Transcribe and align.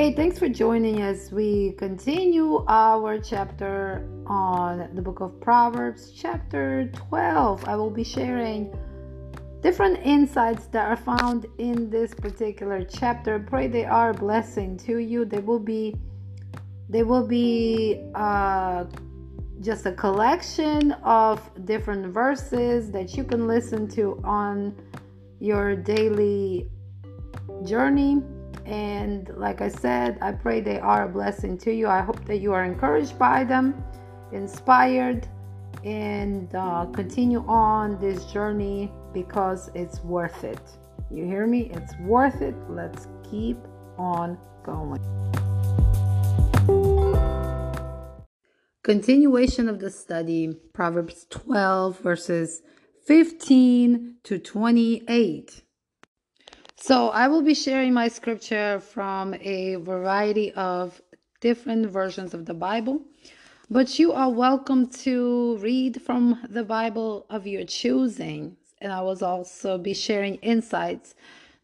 Hey, 0.00 0.14
thanks 0.14 0.38
for 0.38 0.48
joining 0.48 1.02
us. 1.02 1.30
We 1.30 1.72
continue 1.72 2.64
our 2.68 3.18
chapter 3.18 4.08
on 4.26 4.88
the 4.94 5.02
book 5.02 5.20
of 5.20 5.38
Proverbs, 5.42 6.12
chapter 6.16 6.90
12. 6.94 7.68
I 7.68 7.76
will 7.76 7.90
be 7.90 8.02
sharing 8.02 8.74
different 9.60 9.98
insights 10.02 10.68
that 10.68 10.88
are 10.88 10.96
found 10.96 11.44
in 11.58 11.90
this 11.90 12.14
particular 12.14 12.82
chapter. 12.82 13.38
Pray 13.40 13.66
they 13.66 13.84
are 13.84 14.12
a 14.12 14.14
blessing 14.14 14.78
to 14.78 14.96
you. 15.00 15.26
They 15.26 15.40
will 15.40 15.58
be 15.58 15.94
they 16.88 17.02
will 17.02 17.26
be 17.26 18.02
uh, 18.14 18.86
just 19.60 19.84
a 19.84 19.92
collection 19.92 20.92
of 21.04 21.42
different 21.66 22.06
verses 22.06 22.90
that 22.92 23.18
you 23.18 23.24
can 23.24 23.46
listen 23.46 23.86
to 23.88 24.18
on 24.24 24.74
your 25.40 25.76
daily 25.76 26.70
journey 27.66 28.22
and 28.66 29.30
like 29.36 29.60
I 29.60 29.68
said, 29.68 30.18
I 30.20 30.32
pray 30.32 30.60
they 30.60 30.78
are 30.78 31.04
a 31.04 31.08
blessing 31.08 31.58
to 31.58 31.72
you. 31.72 31.88
I 31.88 32.00
hope 32.00 32.24
that 32.26 32.38
you 32.38 32.52
are 32.52 32.64
encouraged 32.64 33.18
by 33.18 33.44
them, 33.44 33.82
inspired, 34.32 35.26
and 35.84 36.54
uh, 36.54 36.86
continue 36.86 37.44
on 37.46 37.98
this 38.00 38.24
journey 38.26 38.92
because 39.12 39.70
it's 39.74 40.00
worth 40.04 40.44
it. 40.44 40.60
You 41.10 41.24
hear 41.24 41.46
me? 41.46 41.70
It's 41.72 41.96
worth 42.00 42.42
it. 42.42 42.54
Let's 42.68 43.08
keep 43.28 43.58
on 43.98 44.38
going. 44.62 45.00
Continuation 48.82 49.68
of 49.68 49.80
the 49.80 49.90
study 49.90 50.54
Proverbs 50.72 51.26
12, 51.30 52.00
verses 52.00 52.62
15 53.06 54.16
to 54.24 54.38
28. 54.38 55.62
So 56.82 57.10
I 57.10 57.28
will 57.28 57.42
be 57.42 57.52
sharing 57.52 57.92
my 57.92 58.08
scripture 58.08 58.80
from 58.80 59.34
a 59.34 59.74
variety 59.74 60.50
of 60.54 61.02
different 61.42 61.90
versions 61.90 62.32
of 62.32 62.46
the 62.46 62.54
Bible, 62.54 63.02
but 63.68 63.98
you 63.98 64.12
are 64.12 64.30
welcome 64.30 64.88
to 65.04 65.58
read 65.58 66.00
from 66.00 66.40
the 66.48 66.64
Bible 66.64 67.26
of 67.28 67.46
your 67.46 67.64
choosing. 67.64 68.56
And 68.80 68.94
I 68.94 69.02
will 69.02 69.22
also 69.22 69.76
be 69.76 69.92
sharing 69.92 70.36
insights 70.36 71.14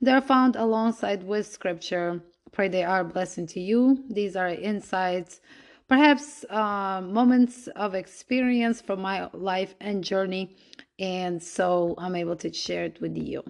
that 0.03 0.15
are 0.15 0.27
found 0.27 0.55
alongside 0.55 1.23
with 1.23 1.47
scripture. 1.47 2.21
Pray 2.53 2.69
they 2.69 2.85
are 2.85 3.01
a 3.01 3.05
blessing 3.05 3.47
to 3.49 3.61
you. 3.61 4.05
These 4.11 4.37
are 4.37 4.49
insights, 4.49 5.41
perhaps 5.89 6.45
uh, 6.51 7.01
moments 7.01 7.69
of 7.69 7.95
experience 7.95 8.83
from 8.83 9.01
my 9.01 9.31
life 9.33 9.77
and 9.81 10.05
journey. 10.05 10.57
And 10.99 11.43
so 11.43 11.95
I'm 11.97 12.17
able 12.17 12.37
to 12.37 12.53
share 12.53 12.85
it 12.85 13.01
with 13.01 13.17
you. 13.17 13.43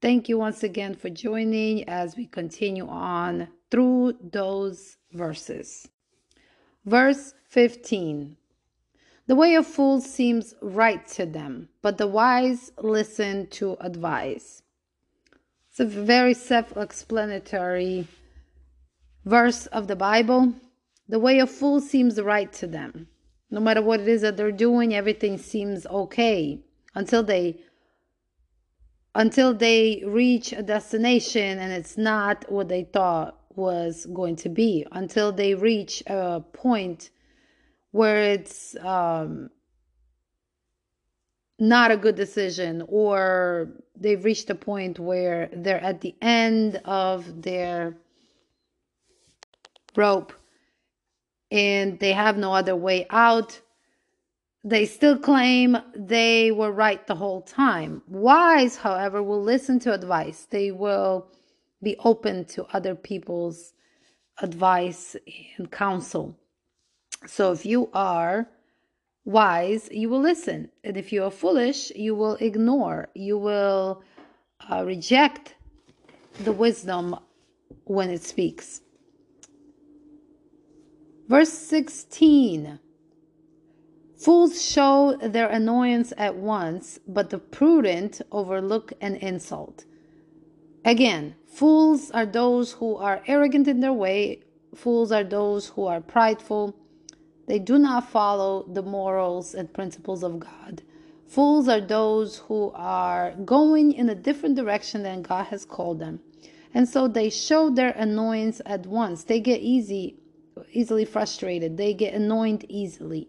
Thank 0.00 0.28
you 0.28 0.38
once 0.38 0.62
again 0.62 0.94
for 0.94 1.10
joining 1.10 1.88
as 1.88 2.16
we 2.16 2.26
continue 2.26 2.86
on 2.86 3.48
through 3.68 4.14
those 4.22 4.96
verses. 5.12 5.88
Verse 6.86 7.34
15 7.48 8.36
The 9.26 9.34
way 9.34 9.56
of 9.56 9.66
fools 9.66 10.08
seems 10.08 10.54
right 10.62 11.04
to 11.08 11.26
them, 11.26 11.68
but 11.82 11.98
the 11.98 12.06
wise 12.06 12.70
listen 12.80 13.48
to 13.48 13.76
advice. 13.80 14.62
It's 15.68 15.80
a 15.80 15.84
very 15.84 16.34
self 16.34 16.76
explanatory 16.76 18.06
verse 19.24 19.66
of 19.66 19.88
the 19.88 19.96
Bible. 19.96 20.54
The 21.08 21.18
way 21.18 21.40
of 21.40 21.50
fools 21.50 21.90
seems 21.90 22.20
right 22.20 22.52
to 22.52 22.68
them. 22.68 23.08
No 23.50 23.58
matter 23.58 23.82
what 23.82 23.98
it 23.98 24.06
is 24.06 24.22
that 24.22 24.36
they're 24.36 24.52
doing, 24.52 24.94
everything 24.94 25.38
seems 25.38 25.86
okay 25.86 26.60
until 26.94 27.24
they 27.24 27.58
until 29.18 29.52
they 29.52 30.00
reach 30.06 30.52
a 30.52 30.62
destination 30.62 31.58
and 31.58 31.72
it's 31.72 31.98
not 31.98 32.50
what 32.50 32.68
they 32.68 32.84
thought 32.84 33.36
was 33.56 34.06
going 34.14 34.36
to 34.36 34.48
be. 34.48 34.86
Until 34.92 35.32
they 35.32 35.54
reach 35.54 36.04
a 36.06 36.40
point 36.52 37.10
where 37.90 38.22
it's 38.22 38.76
um, 38.76 39.50
not 41.58 41.90
a 41.90 41.96
good 41.96 42.14
decision 42.14 42.84
or 42.86 43.68
they've 43.96 44.24
reached 44.24 44.50
a 44.50 44.54
point 44.54 45.00
where 45.00 45.50
they're 45.52 45.82
at 45.82 46.00
the 46.00 46.14
end 46.22 46.80
of 46.84 47.42
their 47.42 47.96
rope 49.96 50.32
and 51.50 51.98
they 51.98 52.12
have 52.12 52.38
no 52.38 52.54
other 52.54 52.76
way 52.76 53.04
out 53.10 53.60
they 54.64 54.86
still 54.86 55.16
claim 55.16 55.78
they 55.94 56.50
were 56.50 56.72
right 56.72 57.06
the 57.06 57.14
whole 57.14 57.42
time. 57.42 58.02
Wise, 58.08 58.76
however, 58.76 59.22
will 59.22 59.42
listen 59.42 59.78
to 59.80 59.94
advice. 59.94 60.46
They 60.50 60.72
will 60.72 61.28
be 61.82 61.96
open 62.04 62.44
to 62.46 62.64
other 62.74 62.94
people's 62.94 63.72
advice 64.40 65.16
and 65.56 65.70
counsel. 65.70 66.36
So 67.26 67.52
if 67.52 67.64
you 67.64 67.88
are 67.92 68.48
wise, 69.24 69.88
you 69.92 70.08
will 70.08 70.20
listen. 70.20 70.70
And 70.82 70.96
if 70.96 71.12
you 71.12 71.24
are 71.24 71.30
foolish, 71.30 71.90
you 71.92 72.14
will 72.14 72.34
ignore. 72.36 73.08
You 73.14 73.38
will 73.38 74.02
uh, 74.70 74.84
reject 74.84 75.54
the 76.40 76.52
wisdom 76.52 77.16
when 77.84 78.10
it 78.10 78.22
speaks. 78.22 78.80
Verse 81.28 81.52
16 81.52 82.80
Fools 84.18 84.60
show 84.60 85.16
their 85.22 85.46
annoyance 85.46 86.12
at 86.18 86.34
once, 86.34 86.98
but 87.06 87.30
the 87.30 87.38
prudent 87.38 88.20
overlook 88.32 88.92
an 89.00 89.14
insult. 89.14 89.84
Again, 90.84 91.36
fools 91.46 92.10
are 92.10 92.26
those 92.26 92.72
who 92.72 92.96
are 92.96 93.22
arrogant 93.28 93.68
in 93.68 93.78
their 93.78 93.92
way, 93.92 94.42
fools 94.74 95.12
are 95.12 95.22
those 95.22 95.68
who 95.68 95.84
are 95.84 96.00
prideful. 96.00 96.74
They 97.46 97.60
do 97.60 97.78
not 97.78 98.10
follow 98.10 98.64
the 98.68 98.82
morals 98.82 99.54
and 99.54 99.72
principles 99.72 100.24
of 100.24 100.40
God. 100.40 100.82
Fools 101.28 101.68
are 101.68 101.80
those 101.80 102.38
who 102.38 102.72
are 102.74 103.34
going 103.44 103.92
in 103.92 104.08
a 104.08 104.16
different 104.16 104.56
direction 104.56 105.04
than 105.04 105.22
God 105.22 105.46
has 105.46 105.64
called 105.64 106.00
them. 106.00 106.18
And 106.74 106.88
so 106.88 107.06
they 107.06 107.30
show 107.30 107.70
their 107.70 107.90
annoyance 107.90 108.60
at 108.66 108.84
once. 108.84 109.22
They 109.22 109.38
get 109.38 109.60
easy 109.60 110.16
easily 110.72 111.04
frustrated. 111.04 111.76
They 111.76 111.94
get 111.94 112.14
annoyed 112.14 112.66
easily. 112.68 113.28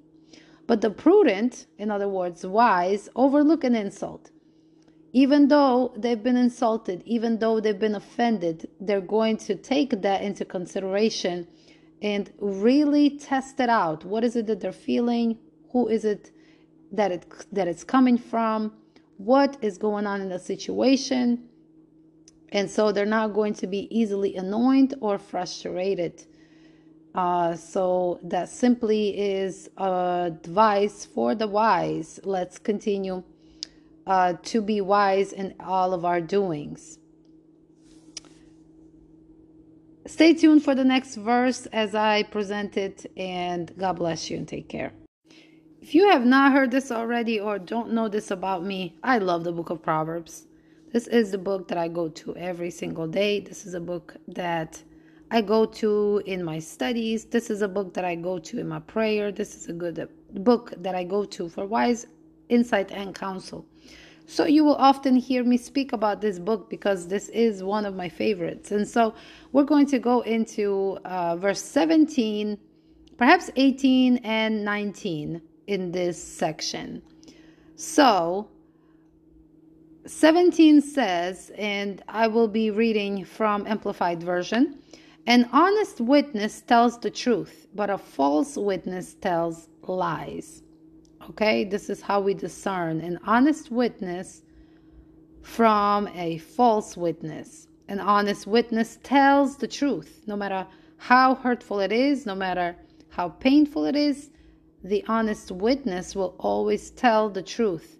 But 0.69 0.81
the 0.81 0.91
prudent, 0.91 1.65
in 1.79 1.89
other 1.89 2.07
words, 2.07 2.45
wise, 2.45 3.09
overlook 3.15 3.63
an 3.63 3.73
insult. 3.73 4.29
Even 5.13 5.47
though 5.47 5.91
they've 5.97 6.21
been 6.21 6.37
insulted, 6.37 7.01
even 7.07 7.39
though 7.39 7.59
they've 7.59 7.79
been 7.79 7.95
offended, 7.95 8.69
they're 8.79 9.01
going 9.01 9.37
to 9.37 9.55
take 9.55 10.03
that 10.03 10.21
into 10.21 10.45
consideration 10.45 11.47
and 12.03 12.31
really 12.37 13.17
test 13.17 13.59
it 13.59 13.67
out. 13.67 14.05
What 14.05 14.23
is 14.23 14.35
it 14.35 14.45
that 14.45 14.59
they're 14.61 14.71
feeling? 14.71 15.39
Who 15.71 15.87
is 15.87 16.05
it 16.05 16.29
that 16.91 17.11
it 17.11 17.25
that 17.51 17.67
it's 17.67 17.83
coming 17.83 18.19
from? 18.19 18.73
What 19.17 19.57
is 19.63 19.79
going 19.79 20.05
on 20.05 20.21
in 20.21 20.29
the 20.29 20.37
situation? 20.37 21.49
And 22.51 22.69
so 22.69 22.91
they're 22.91 23.07
not 23.07 23.33
going 23.33 23.55
to 23.55 23.65
be 23.65 23.87
easily 23.89 24.35
annoyed 24.35 24.93
or 25.01 25.17
frustrated. 25.17 26.27
Uh, 27.15 27.55
so 27.55 28.19
that 28.23 28.49
simply 28.49 29.17
is 29.17 29.69
advice 29.77 31.05
for 31.05 31.35
the 31.35 31.47
wise. 31.47 32.19
Let's 32.23 32.59
continue 32.59 33.23
uh, 34.05 34.33
to 34.43 34.61
be 34.61 34.81
wise 34.81 35.33
in 35.33 35.55
all 35.59 35.93
of 35.93 36.05
our 36.05 36.21
doings. 36.21 36.99
Stay 40.05 40.33
tuned 40.33 40.63
for 40.63 40.73
the 40.73 40.83
next 40.83 41.15
verse 41.15 41.67
as 41.67 41.93
I 41.93 42.23
present 42.23 42.77
it, 42.77 43.05
and 43.15 43.71
God 43.77 43.93
bless 43.97 44.29
you 44.29 44.37
and 44.37 44.47
take 44.47 44.67
care. 44.67 44.91
If 45.81 45.93
you 45.93 46.09
have 46.09 46.25
not 46.25 46.51
heard 46.51 46.71
this 46.71 46.91
already 46.91 47.39
or 47.39 47.59
don't 47.59 47.93
know 47.93 48.07
this 48.07 48.31
about 48.31 48.63
me, 48.63 48.95
I 49.03 49.19
love 49.19 49.43
the 49.43 49.51
book 49.51 49.69
of 49.69 49.81
Proverbs. 49.81 50.47
This 50.91 51.05
is 51.07 51.31
the 51.31 51.37
book 51.37 51.67
that 51.67 51.77
I 51.77 51.87
go 51.87 52.09
to 52.09 52.35
every 52.35 52.71
single 52.71 53.07
day. 53.07 53.39
This 53.39 53.65
is 53.65 53.75
a 53.75 53.79
book 53.79 54.15
that 54.27 54.81
I 55.31 55.41
go 55.41 55.65
to 55.65 56.21
in 56.25 56.43
my 56.43 56.59
studies. 56.59 57.25
This 57.25 57.49
is 57.49 57.61
a 57.61 57.67
book 57.67 57.93
that 57.93 58.03
I 58.03 58.15
go 58.15 58.39
to 58.39 58.59
in 58.59 58.67
my 58.67 58.79
prayer. 58.79 59.31
This 59.31 59.55
is 59.55 59.67
a 59.67 59.73
good 59.73 60.09
book 60.33 60.73
that 60.77 60.95
I 60.95 61.03
go 61.03 61.23
to 61.25 61.49
for 61.49 61.65
wise 61.65 62.07
insight 62.49 62.91
and 62.91 63.13
counsel. 63.13 63.65
So 64.25 64.45
you 64.45 64.63
will 64.63 64.75
often 64.75 65.15
hear 65.15 65.43
me 65.43 65.57
speak 65.57 65.93
about 65.93 66.21
this 66.21 66.37
book 66.37 66.69
because 66.69 67.07
this 67.07 67.29
is 67.29 67.63
one 67.63 67.85
of 67.85 67.95
my 67.95 68.09
favorites. 68.09 68.71
And 68.71 68.87
so 68.87 69.13
we're 69.51 69.63
going 69.63 69.87
to 69.87 69.99
go 69.99 70.21
into 70.21 70.97
uh, 71.05 71.35
verse 71.35 71.61
17, 71.61 72.57
perhaps 73.17 73.49
18 73.55 74.17
and 74.17 74.63
19 74.63 75.41
in 75.67 75.91
this 75.91 76.21
section. 76.21 77.01
So 77.75 78.49
17 80.05 80.81
says, 80.81 81.51
and 81.57 82.03
I 82.07 82.27
will 82.27 82.47
be 82.47 82.71
reading 82.71 83.25
from 83.25 83.65
Amplified 83.67 84.21
Version. 84.23 84.79
An 85.27 85.49
honest 85.51 86.01
witness 86.01 86.61
tells 86.61 86.97
the 86.99 87.11
truth, 87.11 87.67
but 87.75 87.89
a 87.89 87.97
false 87.97 88.57
witness 88.57 89.13
tells 89.15 89.69
lies. 89.83 90.63
Okay, 91.29 91.63
this 91.63 91.89
is 91.89 92.01
how 92.01 92.21
we 92.21 92.33
discern 92.33 93.01
an 93.01 93.19
honest 93.25 93.69
witness 93.69 94.41
from 95.41 96.07
a 96.09 96.37
false 96.37 96.97
witness. 96.97 97.67
An 97.87 97.99
honest 97.99 98.47
witness 98.47 98.97
tells 99.03 99.57
the 99.57 99.67
truth, 99.67 100.23
no 100.25 100.35
matter 100.35 100.65
how 100.97 101.35
hurtful 101.35 101.79
it 101.79 101.91
is, 101.91 102.25
no 102.25 102.35
matter 102.35 102.75
how 103.09 103.29
painful 103.29 103.85
it 103.85 103.95
is. 103.95 104.31
The 104.83 105.03
honest 105.07 105.51
witness 105.51 106.15
will 106.15 106.35
always 106.39 106.89
tell 106.91 107.29
the 107.29 107.41
truth. 107.41 107.99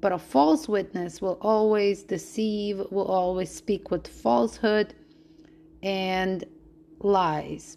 But 0.00 0.12
a 0.12 0.18
false 0.18 0.68
witness 0.68 1.20
will 1.20 1.38
always 1.40 2.02
deceive, 2.02 2.78
will 2.90 3.06
always 3.06 3.50
speak 3.50 3.90
with 3.90 4.06
falsehood 4.06 4.94
and 5.84 6.44
lies. 7.00 7.76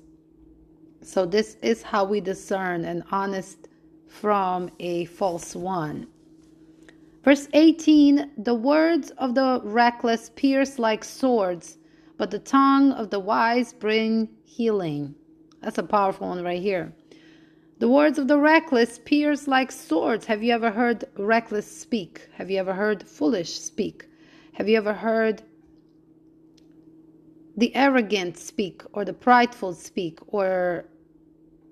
So, 1.02 1.26
this 1.26 1.58
is 1.62 1.84
how 1.84 2.06
we 2.06 2.22
discern 2.22 2.86
an 2.86 3.04
honest 3.12 3.68
from 4.08 4.72
a 4.80 5.06
false 5.06 5.56
one. 5.56 6.08
Verse 7.24 7.48
18 7.54 8.32
The 8.38 8.56
words 8.56 9.12
of 9.18 9.36
the 9.36 9.62
reckless 9.64 10.32
pierce 10.36 10.80
like 10.80 11.04
swords, 11.04 11.78
but 12.18 12.32
the 12.32 12.40
tongue 12.40 12.94
of 12.94 13.10
the 13.10 13.20
wise 13.20 13.74
bring 13.74 14.30
healing. 14.44 15.14
That's 15.62 15.78
a 15.78 15.84
powerful 15.84 16.30
one 16.30 16.44
right 16.44 16.62
here. 16.62 16.94
The 17.80 17.90
words 17.90 18.18
of 18.18 18.28
the 18.28 18.40
reckless 18.40 19.00
pierce 19.04 19.48
like 19.48 19.72
swords. 19.72 20.26
Have 20.26 20.42
you 20.42 20.54
ever 20.54 20.72
heard 20.72 21.04
reckless 21.18 21.70
speak? 21.70 22.28
Have 22.34 22.50
you 22.50 22.58
ever 22.58 22.74
heard 22.74 23.08
foolish 23.08 23.60
speak? 23.60 24.08
Have 24.54 24.68
you 24.68 24.78
ever 24.78 24.94
heard 24.94 25.44
the 27.58 27.76
arrogant 27.76 28.38
speak 28.38 28.84
or 28.94 29.04
the 29.04 29.14
prideful 29.14 29.74
speak 29.74 30.20
or 30.28 30.86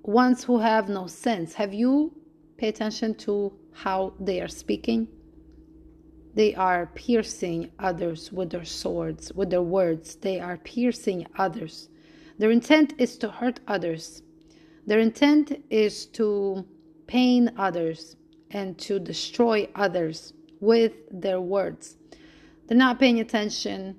ones 0.01 0.43
who 0.43 0.59
have 0.59 0.89
no 0.89 1.05
sense? 1.05 1.53
Have 1.53 1.73
you 1.73 2.11
paid 2.57 2.69
attention 2.69 3.13
to 3.15 3.53
how 3.71 4.13
they 4.19 4.41
are 4.41 4.47
speaking? 4.47 5.07
They 6.33 6.55
are 6.55 6.87
piercing 6.95 7.71
others 7.79 8.31
with 8.31 8.49
their 8.49 8.65
swords, 8.65 9.31
with 9.33 9.51
their 9.51 9.61
words. 9.61 10.15
They 10.15 10.39
are 10.39 10.57
piercing 10.57 11.27
others. 11.37 11.87
Their 12.37 12.51
intent 12.51 12.93
is 12.97 13.17
to 13.19 13.29
hurt 13.29 13.59
others. 13.67 14.23
Their 14.85 14.99
intent 14.99 15.63
is 15.69 16.07
to 16.07 16.65
pain 17.07 17.51
others 17.57 18.17
and 18.51 18.77
to 18.79 18.99
destroy 18.99 19.69
others 19.75 20.33
with 20.59 20.93
their 21.11 21.39
words. 21.39 21.97
They're 22.67 22.77
not 22.77 22.99
paying 22.99 23.19
attention 23.19 23.95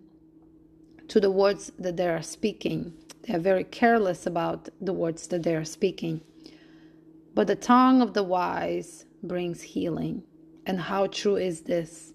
to 1.08 1.20
the 1.20 1.31
words 1.31 1.73
that 1.79 1.97
they 1.97 2.08
are 2.08 2.23
speaking. 2.23 2.93
They 3.23 3.35
are 3.35 3.41
very 3.41 3.64
careless 3.64 4.26
about 4.26 4.69
the 4.81 4.93
words 4.93 5.26
that 5.29 5.43
they 5.43 5.55
are 5.55 5.64
speaking. 5.64 6.20
But 7.35 7.47
the 7.47 7.56
tongue 7.56 8.00
of 8.00 8.14
the 8.14 8.23
wise 8.23 9.05
brings 9.23 9.62
healing. 9.62 10.23
And 10.67 10.81
how 10.81 11.06
true 11.06 11.37
is 11.37 11.62
this? 11.62 12.12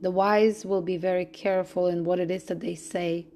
The 0.00 0.10
wise 0.10 0.64
will 0.64 0.82
be 0.82 0.96
very 0.96 1.24
careful 1.24 1.86
in 1.86 2.04
what 2.04 2.18
it 2.18 2.30
is 2.30 2.44
that 2.44 2.60
they 2.60 2.74
say. 2.74 3.26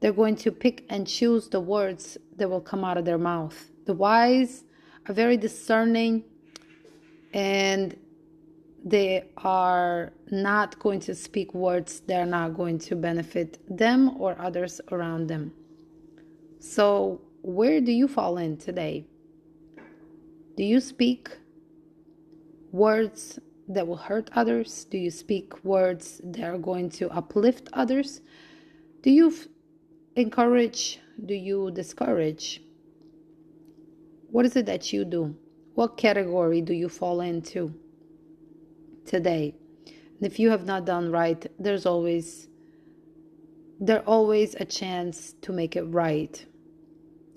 They're 0.00 0.12
going 0.12 0.36
to 0.36 0.52
pick 0.52 0.84
and 0.88 1.06
choose 1.06 1.48
the 1.48 1.60
words 1.60 2.18
that 2.36 2.48
will 2.48 2.60
come 2.60 2.84
out 2.84 2.98
of 2.98 3.04
their 3.04 3.18
mouth. 3.18 3.70
The 3.86 3.94
wise 3.94 4.64
are 5.08 5.14
very 5.14 5.36
discerning 5.36 6.24
and 7.32 7.96
they 8.86 9.24
are 9.38 10.12
not 10.30 10.78
going 10.78 11.00
to 11.00 11.12
speak 11.12 11.52
words 11.52 12.00
that 12.06 12.20
are 12.20 12.24
not 12.24 12.54
going 12.54 12.78
to 12.78 12.94
benefit 12.94 13.58
them 13.68 14.20
or 14.20 14.40
others 14.40 14.80
around 14.92 15.26
them. 15.26 15.52
So, 16.60 17.20
where 17.42 17.80
do 17.80 17.90
you 17.90 18.06
fall 18.06 18.38
in 18.38 18.56
today? 18.56 19.08
Do 20.56 20.62
you 20.62 20.78
speak 20.78 21.36
words 22.70 23.40
that 23.66 23.88
will 23.88 23.96
hurt 23.96 24.30
others? 24.34 24.84
Do 24.84 24.98
you 24.98 25.10
speak 25.10 25.64
words 25.64 26.20
that 26.22 26.44
are 26.44 26.58
going 26.58 26.90
to 26.90 27.10
uplift 27.10 27.68
others? 27.72 28.20
Do 29.02 29.10
you 29.10 29.32
f- 29.32 29.48
encourage? 30.14 31.00
Do 31.24 31.34
you 31.34 31.72
discourage? 31.72 32.62
What 34.30 34.46
is 34.46 34.54
it 34.54 34.66
that 34.66 34.92
you 34.92 35.04
do? 35.04 35.34
What 35.74 35.96
category 35.96 36.60
do 36.60 36.72
you 36.72 36.88
fall 36.88 37.20
into 37.20 37.74
today? 39.06 39.54
And 39.84 40.26
if 40.26 40.38
you 40.38 40.50
have 40.50 40.64
not 40.64 40.84
done 40.84 41.10
right, 41.10 41.46
there's 41.58 41.86
always 41.86 42.48
there's 43.78 44.04
always 44.06 44.54
a 44.54 44.64
chance 44.64 45.34
to 45.42 45.52
make 45.52 45.76
it 45.76 45.82
right. 45.82 46.46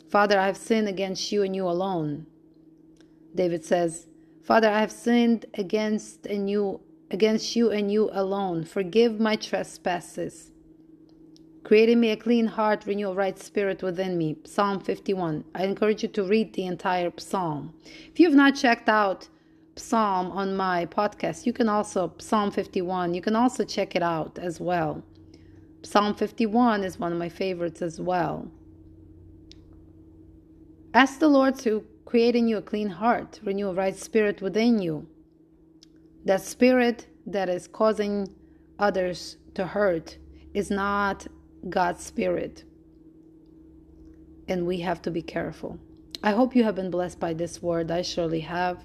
Father, 0.09 0.39
I 0.39 0.45
have 0.45 0.57
sinned 0.57 0.87
against 0.87 1.31
you 1.31 1.43
and 1.43 1.55
you 1.55 1.67
alone. 1.67 2.25
David 3.35 3.65
says, 3.65 4.07
Father, 4.43 4.69
I 4.69 4.79
have 4.79 4.91
sinned 4.91 5.45
against 5.53 6.25
and 6.25 6.49
you 6.49 6.79
against 7.11 7.55
you 7.55 7.71
and 7.71 7.91
you 7.91 8.09
alone. 8.13 8.63
Forgive 8.63 9.19
my 9.19 9.35
trespasses. 9.35 10.51
Create 11.63 11.89
in 11.89 11.99
me 11.99 12.09
a 12.09 12.15
clean 12.15 12.47
heart, 12.47 12.85
renew 12.85 13.09
a 13.09 13.13
right 13.13 13.37
spirit 13.37 13.83
within 13.83 14.17
me. 14.17 14.37
Psalm 14.45 14.79
51. 14.79 15.43
I 15.53 15.65
encourage 15.65 16.03
you 16.03 16.09
to 16.09 16.23
read 16.23 16.53
the 16.53 16.65
entire 16.65 17.11
psalm. 17.17 17.73
If 18.11 18.19
you 18.19 18.27
have 18.27 18.35
not 18.35 18.55
checked 18.55 18.89
out 18.89 19.27
psalm 19.79 20.31
on 20.31 20.55
my 20.55 20.85
podcast, 20.85 21.45
you 21.45 21.53
can 21.53 21.69
also 21.69 22.13
Psalm 22.19 22.51
51. 22.51 23.13
You 23.13 23.21
can 23.21 23.35
also 23.35 23.63
check 23.63 23.95
it 23.95 24.03
out 24.03 24.37
as 24.39 24.59
well. 24.59 25.03
Psalm 25.81 26.13
51 26.13 26.83
is 26.83 26.99
one 26.99 27.11
of 27.11 27.17
my 27.17 27.29
favorites 27.29 27.81
as 27.81 27.99
well. 27.99 28.51
Ask 30.93 31.19
the 31.19 31.27
Lord 31.27 31.57
to 31.59 31.85
create 32.05 32.35
in 32.35 32.47
you 32.47 32.57
a 32.57 32.61
clean 32.61 32.89
heart, 32.89 33.39
renew 33.43 33.69
a 33.69 33.73
right 33.73 33.95
spirit 33.95 34.41
within 34.41 34.79
you. 34.79 35.07
That 36.25 36.41
spirit 36.41 37.07
that 37.25 37.47
is 37.47 37.67
causing 37.67 38.27
others 38.77 39.37
to 39.53 39.65
hurt 39.67 40.17
is 40.53 40.69
not 40.71 41.27
God's 41.69 42.03
spirit. 42.03 42.63
And 44.47 44.65
we 44.65 44.79
have 44.79 45.01
to 45.03 45.11
be 45.11 45.21
careful. 45.21 45.79
I 46.23 46.31
hope 46.31 46.55
you 46.55 46.63
have 46.63 46.75
been 46.75 46.89
blessed 46.89 47.19
by 47.19 47.33
this 47.33 47.61
word. 47.61 47.91
I 47.91 48.01
surely 48.01 48.41
have. 48.41 48.83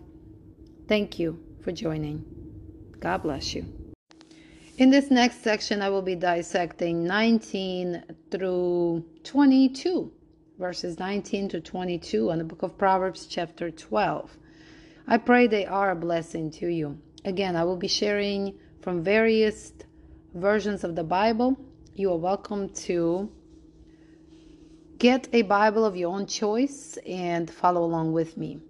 Thank 0.86 1.19
you 1.19 1.38
for 1.62 1.72
joining. 1.72 2.25
God 3.00 3.22
bless 3.22 3.54
you. 3.54 3.64
In 4.76 4.90
this 4.90 5.10
next 5.10 5.42
section, 5.42 5.82
I 5.82 5.88
will 5.88 6.02
be 6.02 6.16
dissecting 6.16 7.04
19 7.04 8.02
through 8.31 9.04
22 9.22 10.12
verses 10.58 10.98
19 10.98 11.48
to 11.48 11.60
22 11.60 12.31
on 12.31 12.38
the 12.38 12.44
book 12.44 12.62
of 12.62 12.78
Proverbs, 12.78 13.26
chapter 13.26 13.70
12. 13.70 14.36
I 15.06 15.19
pray 15.19 15.46
they 15.46 15.66
are 15.66 15.90
a 15.90 15.96
blessing 15.96 16.50
to 16.52 16.69
you. 16.69 16.98
Again, 17.25 17.56
I 17.56 17.64
will 17.64 17.76
be 17.76 17.88
sharing 17.88 18.54
from 18.80 19.02
various 19.02 19.72
versions 20.34 20.84
of 20.84 20.94
the 20.94 21.04
Bible. 21.04 21.56
You 21.94 22.12
are 22.12 22.16
welcome 22.16 22.68
to 22.87 23.30
get 24.99 25.28
a 25.32 25.42
Bible 25.42 25.85
of 25.85 25.97
your 25.97 26.14
own 26.14 26.26
choice 26.26 26.99
and 27.06 27.50
follow 27.50 27.85
along 27.85 28.12
with 28.12 28.37
me. 28.37 28.61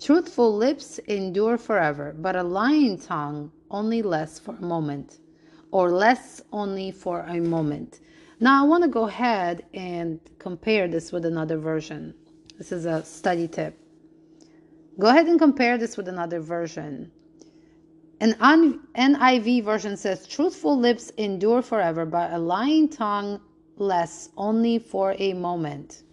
Truthful 0.00 0.56
lips 0.56 0.98
endure 1.00 1.58
forever, 1.58 2.14
but 2.18 2.34
a 2.34 2.42
lying 2.42 2.98
tongue 2.98 3.52
only 3.70 4.00
lasts 4.00 4.38
for 4.38 4.54
a 4.54 4.62
moment, 4.62 5.18
or 5.70 5.90
less 5.90 6.40
only 6.52 6.90
for 6.90 7.20
a 7.28 7.38
moment. 7.38 8.00
Now 8.40 8.64
I 8.64 8.66
want 8.66 8.82
to 8.84 8.88
go 8.88 9.06
ahead 9.06 9.66
and 9.74 10.18
compare 10.38 10.88
this 10.88 11.12
with 11.12 11.26
another 11.26 11.58
version. 11.58 12.14
This 12.56 12.72
is 12.72 12.86
a 12.86 13.04
study 13.04 13.46
tip. 13.46 13.78
Go 14.98 15.08
ahead 15.08 15.26
and 15.26 15.38
compare 15.38 15.76
this 15.76 15.98
with 15.98 16.08
another 16.08 16.40
version. 16.40 17.12
An 18.20 18.32
NIV 18.34 19.64
version 19.64 19.98
says, 19.98 20.26
Truthful 20.26 20.78
lips 20.78 21.10
endure 21.18 21.60
forever, 21.60 22.06
but 22.06 22.32
a 22.32 22.38
lying 22.38 22.88
tongue 22.88 23.40
lasts 23.76 24.30
only 24.38 24.78
for 24.78 25.14
a 25.18 25.34
moment. 25.34 26.04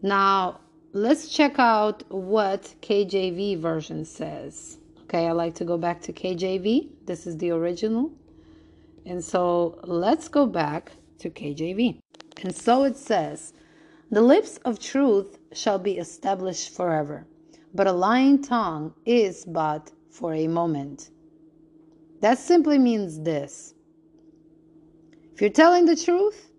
Now, 0.00 0.60
let's 0.92 1.28
check 1.28 1.58
out 1.58 2.02
what 2.10 2.74
KJV 2.82 3.58
version 3.58 4.04
says. 4.04 4.78
Okay, 5.02 5.26
I 5.26 5.32
like 5.32 5.54
to 5.56 5.64
go 5.64 5.78
back 5.78 6.00
to 6.02 6.12
KJV. 6.12 6.88
This 7.06 7.26
is 7.26 7.36
the 7.38 7.50
original. 7.50 8.10
And 9.06 9.24
so 9.24 9.78
let's 9.84 10.28
go 10.28 10.46
back 10.46 10.92
to 11.18 11.30
KJV. 11.30 11.98
And 12.42 12.54
so 12.54 12.84
it 12.84 12.96
says, 12.96 13.52
The 14.10 14.20
lips 14.20 14.58
of 14.64 14.78
truth 14.78 15.38
shall 15.52 15.78
be 15.78 15.98
established 15.98 16.74
forever, 16.74 17.26
but 17.74 17.86
a 17.86 17.92
lying 17.92 18.42
tongue 18.42 18.94
is 19.06 19.44
but 19.44 19.90
for 20.10 20.34
a 20.34 20.46
moment. 20.46 21.10
That 22.20 22.38
simply 22.38 22.78
means 22.78 23.20
this 23.20 23.74
if 25.32 25.40
you're 25.40 25.50
telling 25.50 25.86
the 25.86 25.96
truth, 25.96 26.50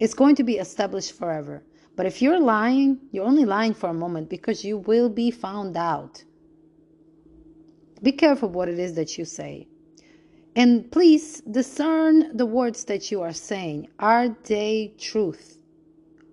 it's 0.00 0.14
going 0.14 0.36
to 0.36 0.42
be 0.42 0.56
established 0.56 1.12
forever. 1.12 1.62
But 1.98 2.06
if 2.06 2.22
you're 2.22 2.38
lying, 2.38 3.00
you're 3.10 3.24
only 3.24 3.44
lying 3.44 3.74
for 3.74 3.88
a 3.88 3.92
moment 4.04 4.30
because 4.30 4.64
you 4.64 4.78
will 4.78 5.08
be 5.08 5.32
found 5.32 5.76
out. 5.76 6.22
Be 8.00 8.12
careful 8.12 8.50
what 8.50 8.68
it 8.68 8.78
is 8.78 8.94
that 8.94 9.18
you 9.18 9.24
say. 9.24 9.66
And 10.54 10.92
please 10.92 11.40
discern 11.40 12.36
the 12.36 12.46
words 12.46 12.84
that 12.84 13.10
you 13.10 13.20
are 13.22 13.32
saying. 13.32 13.88
Are 13.98 14.28
they 14.44 14.94
truth? 14.96 15.58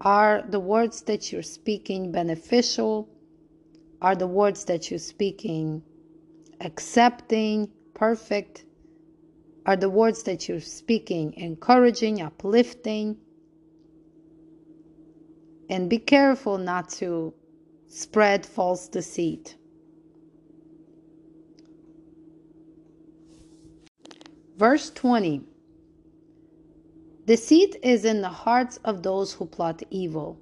Are 0.01 0.43
the 0.47 0.59
words 0.59 1.01
that 1.09 1.31
you're 1.31 1.41
speaking 1.41 2.11
beneficial? 2.11 3.09
Are 4.03 4.15
the 4.15 4.27
words 4.27 4.65
that 4.65 4.91
you're 4.91 4.99
speaking 4.99 5.81
accepting, 6.61 7.71
perfect? 7.95 8.65
are 9.65 9.75
the 9.75 9.89
words 9.89 10.21
that 10.23 10.47
you're 10.47 10.59
speaking, 10.59 11.33
encouraging, 11.37 12.21
uplifting. 12.21 13.17
And 15.69 15.89
be 15.89 15.97
careful 15.97 16.57
not 16.57 16.89
to 16.99 17.33
spread 17.87 18.45
false 18.45 18.87
deceit. 18.87 19.55
Verse 24.57 24.89
20 24.91 25.43
Deceit 27.25 27.75
is 27.81 28.05
in 28.05 28.21
the 28.21 28.29
hearts 28.29 28.79
of 28.85 29.01
those 29.01 29.33
who 29.33 29.45
plot 29.45 29.81
evil, 29.89 30.39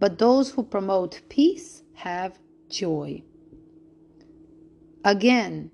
but 0.00 0.18
those 0.18 0.50
who 0.50 0.62
promote 0.62 1.22
peace 1.28 1.82
have 1.94 2.38
joy. 2.68 3.22
Again, 5.04 5.70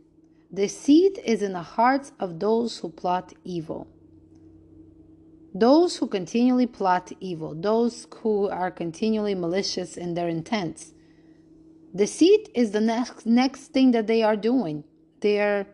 deceit 0.52 1.18
is 1.24 1.40
in 1.40 1.54
the 1.54 1.62
hearts 1.62 2.12
of 2.20 2.38
those 2.38 2.78
who 2.78 2.90
plot 2.90 3.32
evil. 3.44 3.88
Those 5.54 5.96
who 5.96 6.06
continually 6.06 6.66
plot 6.66 7.12
evil, 7.20 7.54
those 7.54 8.06
who 8.22 8.48
are 8.48 8.70
continually 8.70 9.34
malicious 9.34 9.96
in 9.96 10.14
their 10.14 10.28
intents. 10.28 10.92
Deceit 11.94 12.48
is 12.54 12.70
the 12.70 12.80
next, 12.80 13.26
next 13.26 13.68
thing 13.68 13.90
that 13.90 14.06
they 14.06 14.22
are 14.22 14.36
doing. 14.36 14.84
Their 15.20 15.66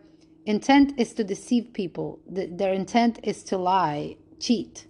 intent 0.46 0.98
is 0.98 1.12
to 1.14 1.24
deceive 1.24 1.72
people, 1.72 2.18
their 2.26 2.72
intent 2.72 3.20
is 3.22 3.44
to 3.44 3.56
lie, 3.56 4.16
cheat, 4.40 4.86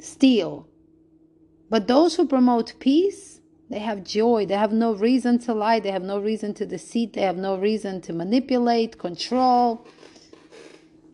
steal. 0.00 0.66
But 1.68 1.86
those 1.86 2.16
who 2.16 2.26
promote 2.26 2.74
peace, 2.80 3.40
they 3.70 3.78
have 3.78 4.02
joy. 4.02 4.46
They 4.46 4.54
have 4.56 4.72
no 4.72 4.94
reason 4.94 5.38
to 5.40 5.54
lie. 5.54 5.78
They 5.78 5.92
have 5.92 6.02
no 6.02 6.18
reason 6.18 6.54
to 6.54 6.66
deceive. 6.66 7.12
They 7.12 7.20
have 7.20 7.36
no 7.36 7.56
reason 7.56 8.00
to 8.02 8.12
manipulate, 8.12 8.98
control, 8.98 9.86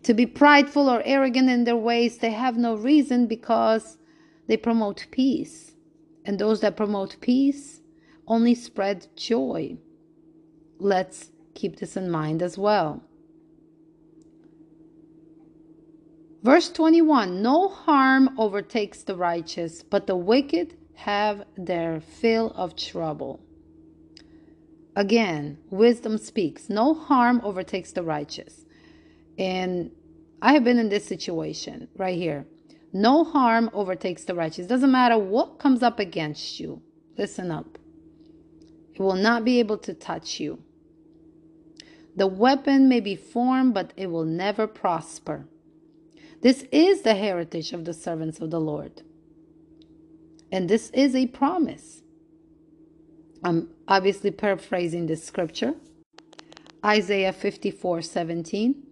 to 0.07 0.15
be 0.15 0.25
prideful 0.25 0.89
or 0.89 1.03
arrogant 1.05 1.51
in 1.51 1.65
their 1.65 1.77
ways. 1.77 2.19
They 2.19 2.31
have 2.31 2.57
no 2.57 2.77
reason 2.77 3.27
because 3.27 3.99
they 4.47 4.57
promote 4.57 5.09
peace. 5.11 5.73
And 6.25 6.39
those 6.39 6.61
that 6.61 6.77
promote 6.77 7.17
peace 7.21 7.81
only 8.29 8.55
spread 8.55 9.09
joy. 9.17 9.79
Let's 10.79 11.33
keep 11.55 11.81
this 11.81 11.97
in 11.97 12.09
mind 12.09 12.41
as 12.41 12.57
well. 12.57 13.03
Verse 16.45 16.71
21 16.71 17.43
No 17.43 17.69
harm 17.69 18.39
overtakes 18.39 19.03
the 19.03 19.17
righteous, 19.17 19.83
but 19.83 20.07
the 20.07 20.15
wicked 20.15 20.77
have 20.95 21.45
their 21.57 22.01
fill 22.01 22.53
of 22.55 22.77
trouble. 22.77 23.41
Again, 24.95 25.59
wisdom 25.69 26.17
speaks. 26.17 26.71
No 26.71 26.95
harm 26.95 27.41
overtakes 27.43 27.91
the 27.91 28.05
righteous. 28.05 28.67
And 29.39 29.91
I 30.40 30.52
have 30.52 30.64
been 30.64 30.78
in 30.78 30.88
this 30.88 31.07
situation 31.07 31.88
right 31.97 32.16
here. 32.16 32.47
No 32.93 33.25
harm 33.25 33.71
overtakes 33.73 34.25
the 34.25 34.35
righteous. 34.35 34.66
Doesn't 34.66 34.90
matter 34.90 35.19
what 35.19 35.59
comes 35.59 35.83
up 35.83 35.99
against 35.99 36.61
you. 36.61 36.83
Listen 37.19 37.50
up. 37.50 37.78
It 38.95 39.00
will 39.00 39.16
not 39.16 39.45
be 39.45 39.59
able 39.59 39.78
to 39.78 39.95
touch 39.95 40.40
you. 40.40 40.62
The 42.14 42.26
weapon 42.26 42.88
may 42.88 43.00
be 43.00 43.14
formed, 43.14 43.75
but 43.75 43.93
it 43.97 44.07
will 44.07 44.25
never 44.25 44.66
prosper. 44.66 45.47
This 46.40 46.64
is 46.73 47.02
the 47.02 47.14
heritage 47.14 47.73
of 47.73 47.85
the 47.85 47.93
servants 47.93 48.40
of 48.40 48.50
the 48.50 48.61
Lord. 48.61 49.02
And 50.50 50.69
this 50.69 50.90
is 50.90 51.14
a 51.14 51.26
promise. 51.26 52.02
I'm 53.45 53.69
obviously 53.87 54.31
paraphrasing 54.31 55.07
this 55.07 55.25
scripture. 55.25 55.75
Isaiah 56.85 57.33
54 57.33 58.02
17. 58.02 58.86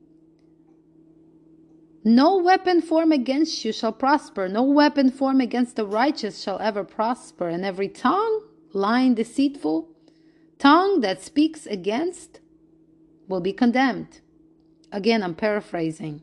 No 2.06 2.36
weapon 2.36 2.82
formed 2.82 3.14
against 3.14 3.64
you 3.64 3.72
shall 3.72 3.92
prosper. 3.92 4.46
No 4.46 4.62
weapon 4.62 5.10
formed 5.10 5.40
against 5.40 5.76
the 5.76 5.86
righteous 5.86 6.42
shall 6.42 6.58
ever 6.58 6.84
prosper. 6.84 7.48
And 7.48 7.64
every 7.64 7.88
tongue, 7.88 8.42
lying 8.74 9.14
deceitful, 9.14 9.88
tongue 10.58 11.00
that 11.00 11.22
speaks 11.22 11.64
against, 11.64 12.40
will 13.26 13.40
be 13.40 13.54
condemned. 13.54 14.20
Again, 14.92 15.22
I'm 15.22 15.34
paraphrasing. 15.34 16.20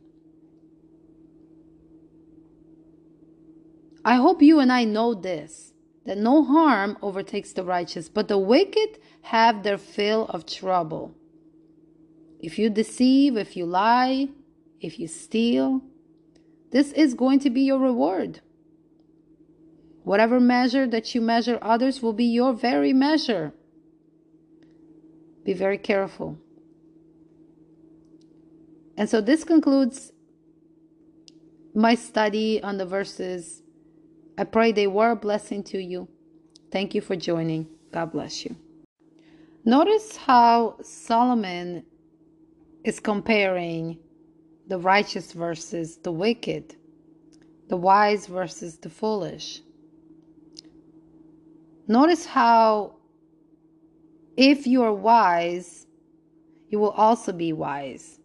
I 4.06 4.16
hope 4.16 4.42
you 4.42 4.60
and 4.60 4.72
I 4.72 4.84
know 4.84 5.16
this 5.16 5.74
that 6.06 6.18
no 6.18 6.44
harm 6.44 6.98
overtakes 7.04 7.54
the 7.54 7.64
righteous, 7.64 8.10
but 8.10 8.28
the 8.28 8.38
wicked 8.38 8.98
have 9.22 9.62
their 9.62 9.78
fill 9.78 10.26
of 10.30 10.48
trouble. 10.48 11.14
If 12.40 12.58
you 12.58 12.72
deceive, 12.72 13.38
if 13.38 13.56
you 13.56 13.68
lie, 13.68 14.30
if 14.82 15.00
you 15.00 15.08
steal, 15.08 15.82
this 16.72 16.92
is 16.92 17.14
going 17.14 17.40
to 17.40 17.50
be 17.50 17.62
your 17.62 17.80
reward. 17.80 18.42
Whatever 20.04 20.40
measure 20.40 20.88
that 20.88 21.14
you 21.14 21.22
measure 21.22 21.60
others 21.62 22.02
will 22.02 22.14
be 22.14 22.26
your 22.26 22.54
very 22.54 22.92
measure. 22.92 23.54
Be 25.46 25.54
very 25.54 25.78
careful. 25.78 26.38
And 28.98 29.10
so 29.10 29.22
this 29.22 29.44
concludes 29.44 30.12
my 31.74 31.96
study 31.96 32.62
on 32.62 32.78
the 32.78 32.86
verses 32.86 33.62
I 34.38 34.44
pray 34.44 34.72
they 34.72 34.88
were 34.88 35.12
a 35.12 35.16
blessing 35.16 35.64
to 35.66 35.78
you. 35.78 36.08
Thank 36.72 36.96
you 36.96 37.02
for 37.02 37.16
joining. 37.16 37.68
God 37.94 38.12
bless 38.12 38.44
you. 38.44 38.56
Notice 39.66 40.16
how 40.16 40.78
Solomon 40.82 41.84
is 42.84 43.00
comparing 43.00 44.00
the 44.68 44.78
righteous 44.78 45.34
versus 45.34 45.98
the 45.98 46.12
wicked, 46.12 46.76
the 47.70 47.78
wise 47.78 48.28
versus 48.28 48.78
the 48.78 48.90
foolish. 48.90 49.62
Notice 51.88 52.26
how 52.26 52.96
if 54.38 54.66
you 54.66 54.84
are 54.84 54.94
wise, 54.94 55.86
you 56.70 56.80
will 56.80 56.92
also 56.92 57.34
be 57.34 57.52
wise. 57.52 58.20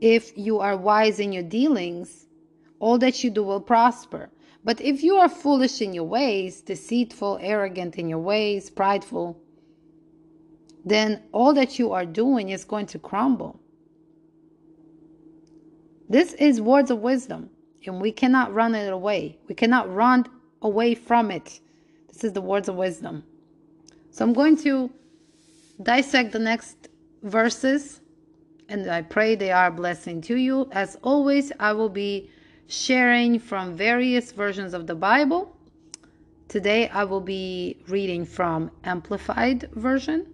If 0.00 0.36
you 0.36 0.58
are 0.58 0.76
wise 0.76 1.20
in 1.20 1.32
your 1.32 1.42
dealings, 1.42 2.26
all 2.78 2.98
that 2.98 3.24
you 3.24 3.30
do 3.30 3.42
will 3.42 3.60
prosper. 3.60 4.30
But 4.64 4.80
if 4.80 5.02
you 5.02 5.16
are 5.16 5.28
foolish 5.28 5.80
in 5.80 5.94
your 5.94 6.04
ways, 6.04 6.60
deceitful, 6.60 7.38
arrogant 7.40 7.96
in 7.96 8.08
your 8.08 8.18
ways, 8.18 8.68
prideful, 8.68 9.40
then 10.84 11.22
all 11.32 11.54
that 11.54 11.78
you 11.78 11.92
are 11.92 12.04
doing 12.04 12.50
is 12.50 12.64
going 12.64 12.86
to 12.86 12.98
crumble. 12.98 13.61
This 16.12 16.34
is 16.34 16.60
words 16.60 16.90
of 16.90 16.98
wisdom, 16.98 17.48
and 17.86 17.98
we 17.98 18.12
cannot 18.12 18.52
run 18.52 18.74
it 18.74 18.92
away. 18.92 19.38
We 19.48 19.54
cannot 19.54 19.90
run 19.90 20.26
away 20.60 20.94
from 20.94 21.30
it. 21.30 21.58
This 22.08 22.22
is 22.22 22.34
the 22.34 22.42
words 22.42 22.68
of 22.68 22.74
wisdom. 22.74 23.24
So 24.10 24.26
I'm 24.26 24.34
going 24.34 24.58
to 24.58 24.90
dissect 25.82 26.32
the 26.32 26.38
next 26.38 26.90
verses, 27.22 28.02
and 28.68 28.90
I 28.90 29.00
pray 29.00 29.36
they 29.36 29.52
are 29.52 29.68
a 29.68 29.70
blessing 29.70 30.20
to 30.28 30.36
you. 30.36 30.68
As 30.72 30.98
always, 31.02 31.50
I 31.58 31.72
will 31.72 31.88
be 31.88 32.28
sharing 32.66 33.38
from 33.38 33.74
various 33.74 34.32
versions 34.32 34.74
of 34.74 34.86
the 34.86 34.94
Bible. 34.94 35.56
Today 36.48 36.90
I 36.90 37.04
will 37.04 37.22
be 37.22 37.78
reading 37.88 38.26
from 38.26 38.70
Amplified 38.84 39.70
Version, 39.76 40.26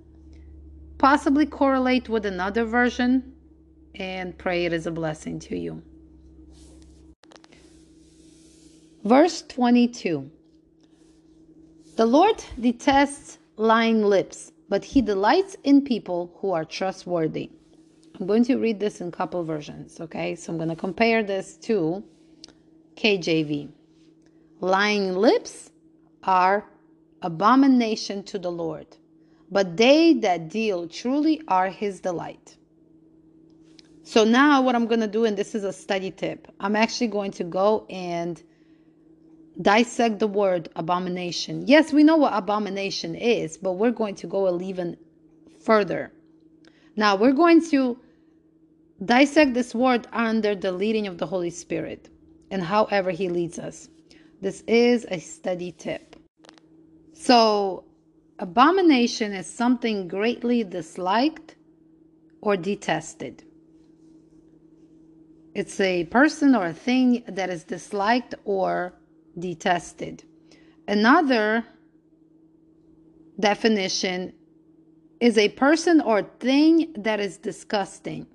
possibly 0.99 1.47
correlate 1.47 2.09
with 2.09 2.27
another 2.27 2.65
version, 2.65 3.33
and 3.99 4.39
pray 4.39 4.65
it 4.65 4.73
is 4.73 4.87
a 4.87 4.91
blessing 4.91 5.39
to 5.41 5.59
you. 5.59 5.83
Verse 9.05 9.43
22 9.43 10.31
The 11.97 12.07
Lord 12.07 12.43
detests 12.61 13.39
lying 13.57 14.03
lips, 14.03 14.53
but 14.69 14.85
he 14.85 15.03
delights 15.03 15.57
in 15.65 15.83
people 15.83 16.33
who 16.41 16.53
are 16.53 16.65
trustworthy. 16.65 17.51
I'm 18.19 18.27
going 18.27 18.45
to 18.45 18.57
read 18.57 18.81
this 18.81 19.01
in 19.01 19.09
a 19.09 19.13
couple 19.13 19.45
versions, 19.45 20.01
okay? 20.01 20.35
So 20.35 20.53
I'm 20.53 20.59
going 20.59 20.69
to 20.71 20.77
compare 20.77 21.23
this 21.23 21.57
to 21.59 22.03
KJV. 22.97 23.69
Lying 24.61 25.15
lips 25.15 25.71
are 26.25 26.65
abomination 27.23 28.25
to 28.25 28.39
the 28.39 28.51
Lord, 28.51 28.89
but 29.51 29.77
they 29.77 30.15
that 30.15 30.49
deal 30.49 30.89
truly 30.89 31.41
are 31.47 31.69
his 31.69 32.01
delight. 32.01 32.58
So 34.09 34.25
now 34.25 34.63
what 34.63 34.75
I'm 34.75 34.87
going 34.87 35.01
to 35.01 35.07
do, 35.07 35.27
and 35.27 35.37
this 35.37 35.55
is 35.55 35.65
a 35.65 35.73
study 35.73 36.11
tip, 36.11 36.49
I'm 36.59 36.75
actually 36.75 37.09
going 37.09 37.31
to 37.33 37.45
go 37.45 37.85
and 37.91 38.43
dissect 39.61 40.19
the 40.19 40.27
word 40.27 40.71
abomination. 40.77 41.67
Yes, 41.67 41.93
we 41.93 42.05
know 42.05 42.17
what 42.17 42.33
abomination 42.33 43.15
is, 43.15 43.59
but 43.59 43.73
we're 43.73 43.91
going 43.91 44.15
to 44.15 44.27
go 44.27 44.59
even 44.63 44.97
further. 45.61 46.11
Now 46.97 47.17
we're 47.17 47.35
going 47.35 47.63
to 47.69 47.99
dissect 49.05 49.53
this 49.53 49.75
word 49.75 50.09
under 50.11 50.55
the 50.55 50.73
leading 50.73 51.07
of 51.07 51.19
the 51.19 51.27
Holy 51.27 51.51
Spirit 51.51 52.09
and 52.51 52.63
however 52.63 53.11
He 53.11 53.29
leads 53.29 53.59
us. 53.59 53.91
This 54.41 54.63
is 54.67 55.05
a 55.11 55.19
study 55.19 55.73
tip. 55.73 56.17
So, 57.13 57.85
abomination 58.39 59.35
is 59.35 59.47
something 59.47 60.09
greatly 60.09 60.65
disliked 60.65 61.57
or 62.41 62.57
detested. 62.57 63.45
It's 65.59 65.81
a 65.81 66.05
person 66.05 66.55
or 66.55 66.67
a 66.69 66.73
thing 66.73 67.25
that 67.27 67.51
is 67.51 67.65
disliked 67.65 68.37
or 68.45 68.95
detested. 69.37 70.23
Another 70.87 71.65
definition 73.41 74.35
is 75.21 75.37
a 75.37 75.49
person 75.49 76.01
or 76.01 76.23
thing 76.39 76.93
that 76.99 77.19
is 77.19 77.39
disgusting, 77.39 78.29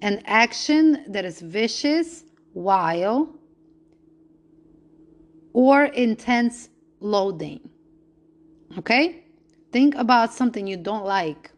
an 0.00 0.22
action 0.24 1.04
that 1.06 1.26
is 1.26 1.42
vicious, 1.42 2.24
vile, 2.54 3.34
or 5.52 5.84
intense 5.84 6.70
loathing. 7.00 7.60
Okay? 8.78 9.24
Think 9.70 9.96
about 9.96 10.32
something 10.32 10.66
you 10.66 10.78
don't 10.78 11.04
like. 11.04 11.50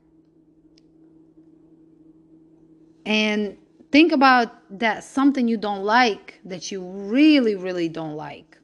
And 3.06 3.56
think 3.92 4.11
about 4.11 4.49
that 4.78 5.04
something 5.04 5.46
you 5.46 5.58
don't 5.58 5.84
like 5.84 6.40
that 6.46 6.72
you 6.72 6.82
really, 6.82 7.54
really 7.54 7.88
don't 7.88 8.16
like. 8.16 8.58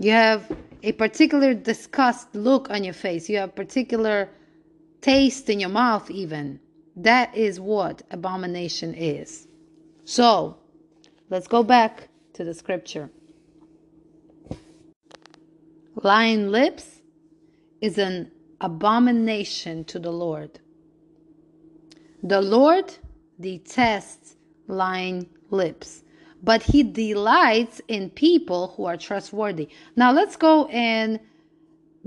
You 0.00 0.10
have 0.10 0.50
a 0.82 0.92
particular 0.92 1.54
disgust 1.54 2.34
look 2.34 2.70
on 2.70 2.82
your 2.82 2.94
face. 2.94 3.28
You 3.28 3.36
have 3.38 3.54
particular 3.54 4.30
taste 5.00 5.48
in 5.48 5.60
your 5.60 5.68
mouth, 5.68 6.10
even. 6.10 6.58
That 6.96 7.36
is 7.36 7.60
what 7.60 8.02
abomination 8.10 8.94
is. 8.94 9.46
So, 10.04 10.56
let's 11.30 11.46
go 11.46 11.62
back 11.62 12.08
to 12.32 12.42
the 12.42 12.54
scripture. 12.54 13.10
Lying 16.02 16.48
lips 16.50 17.02
is 17.80 17.98
an 17.98 18.32
abomination 18.60 19.84
to 19.84 19.98
the 19.98 20.10
Lord. 20.10 20.58
The 22.22 22.40
Lord 22.40 22.96
detests 23.42 24.36
lying 24.68 25.28
lips, 25.50 26.04
but 26.42 26.62
he 26.62 26.82
delights 26.82 27.82
in 27.88 28.08
people 28.10 28.68
who 28.76 28.86
are 28.86 28.96
trustworthy. 28.96 29.68
Now 29.96 30.12
let's 30.12 30.36
go 30.36 30.66
and 30.66 31.20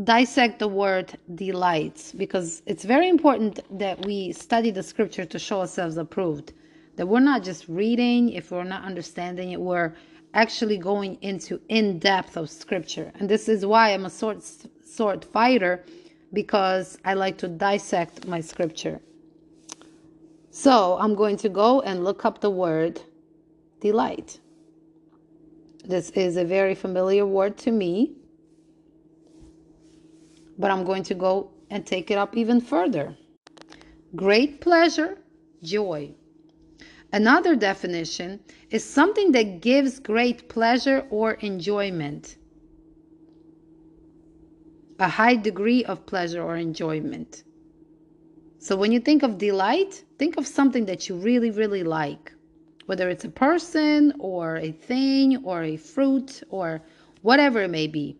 dissect 0.03 0.59
the 0.59 0.67
word 0.67 1.17
delights 1.35 2.11
because 2.11 2.61
it's 2.65 2.83
very 2.83 3.07
important 3.07 3.59
that 3.79 4.05
we 4.05 4.31
study 4.33 4.71
the 4.71 4.83
scripture 4.83 5.25
to 5.25 5.39
show 5.39 5.61
ourselves 5.61 5.97
approved. 5.97 6.53
That 6.97 7.07
we're 7.07 7.19
not 7.19 7.43
just 7.43 7.67
reading, 7.67 8.29
if 8.29 8.51
we're 8.51 8.63
not 8.63 8.83
understanding 8.83 9.51
it, 9.51 9.59
we're 9.59 9.93
actually 10.33 10.77
going 10.77 11.17
into 11.21 11.61
in 11.69 11.99
depth 11.99 12.35
of 12.35 12.49
scripture. 12.49 13.11
And 13.19 13.29
this 13.29 13.47
is 13.47 13.65
why 13.65 13.93
I'm 13.93 14.05
a 14.05 14.09
sword, 14.09 14.43
sword 14.83 15.23
fighter 15.23 15.83
because 16.33 16.97
I 17.05 17.13
like 17.13 17.37
to 17.39 17.47
dissect 17.47 18.27
my 18.27 18.41
scripture. 18.41 18.99
So 20.55 20.97
I'm 20.97 21.15
going 21.15 21.35
to 21.39 21.49
go 21.49 21.81
and 21.81 22.05
look 22.05 22.23
up 22.23 22.39
the 22.39 22.49
word 22.49 23.01
delight. 23.81 24.39
This 25.83 26.11
is 26.11 26.37
a 26.37 26.45
very 26.45 26.73
familiar 26.73 27.25
word 27.25 27.57
to 27.57 27.71
me, 27.71 28.13
but 30.57 30.71
I'm 30.71 30.85
going 30.85 31.03
to 31.03 31.13
go 31.13 31.51
and 31.69 31.85
take 31.85 32.09
it 32.09 32.17
up 32.17 32.37
even 32.37 32.61
further. 32.61 33.17
Great 34.15 34.61
pleasure, 34.61 35.17
joy. 35.61 36.15
Another 37.11 37.57
definition 37.57 38.39
is 38.71 38.81
something 38.81 39.33
that 39.33 39.59
gives 39.59 39.99
great 39.99 40.47
pleasure 40.47 41.05
or 41.09 41.33
enjoyment. 41.33 42.37
A 44.99 45.09
high 45.09 45.35
degree 45.35 45.83
of 45.83 46.05
pleasure 46.05 46.41
or 46.41 46.55
enjoyment. 46.55 47.43
So 48.59 48.77
when 48.77 48.93
you 48.93 49.01
think 49.01 49.21
of 49.21 49.37
delight, 49.37 50.04
think 50.17 50.37
of 50.37 50.47
something 50.47 50.85
that 50.85 51.09
you 51.09 51.15
really, 51.15 51.51
really 51.51 51.83
like. 51.83 52.33
Whether 52.85 53.09
it's 53.09 53.25
a 53.25 53.29
person 53.29 54.13
or 54.19 54.57
a 54.57 54.71
thing 54.71 55.43
or 55.43 55.63
a 55.63 55.77
fruit 55.77 56.43
or 56.49 56.81
whatever 57.21 57.63
it 57.63 57.69
may 57.69 57.87
be. 57.87 58.17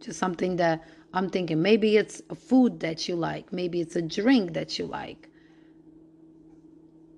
Just 0.00 0.18
something 0.18 0.56
that 0.56 0.84
I'm 1.12 1.28
thinking 1.28 1.60
maybe 1.60 1.96
it's 1.96 2.22
a 2.30 2.34
food 2.34 2.80
that 2.80 3.08
you 3.08 3.16
like, 3.16 3.52
maybe 3.52 3.80
it's 3.80 3.96
a 3.96 4.02
drink 4.02 4.52
that 4.52 4.78
you 4.78 4.86
like. 4.86 5.28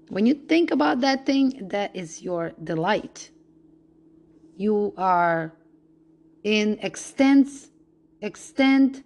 When 0.08 0.26
you 0.26 0.34
think 0.34 0.70
about 0.70 1.00
that 1.00 1.26
thing, 1.26 1.68
that 1.70 1.94
is 1.94 2.22
your 2.22 2.52
delight. 2.62 3.30
You 4.56 4.94
are 4.96 5.52
in 6.44 6.78
extent, 6.80 7.48
extent 8.20 9.04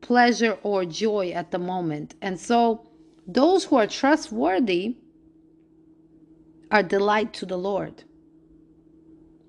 pleasure 0.00 0.58
or 0.62 0.84
joy 0.84 1.30
at 1.30 1.50
the 1.50 1.58
moment. 1.58 2.14
And 2.22 2.38
so 2.38 2.85
those 3.26 3.64
who 3.64 3.76
are 3.76 3.86
trustworthy 3.86 4.96
are 6.70 6.82
delight 6.82 7.32
to 7.34 7.46
the 7.46 7.56
Lord. 7.58 8.04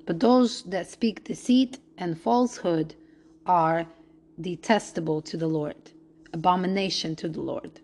But 0.05 0.19
those 0.19 0.63
that 0.63 0.89
speak 0.89 1.23
deceit 1.23 1.79
and 1.97 2.19
falsehood 2.19 2.95
are 3.45 3.85
detestable 4.39 5.21
to 5.23 5.37
the 5.37 5.47
Lord, 5.47 5.91
abomination 6.33 7.15
to 7.17 7.29
the 7.29 7.41
Lord. 7.41 7.81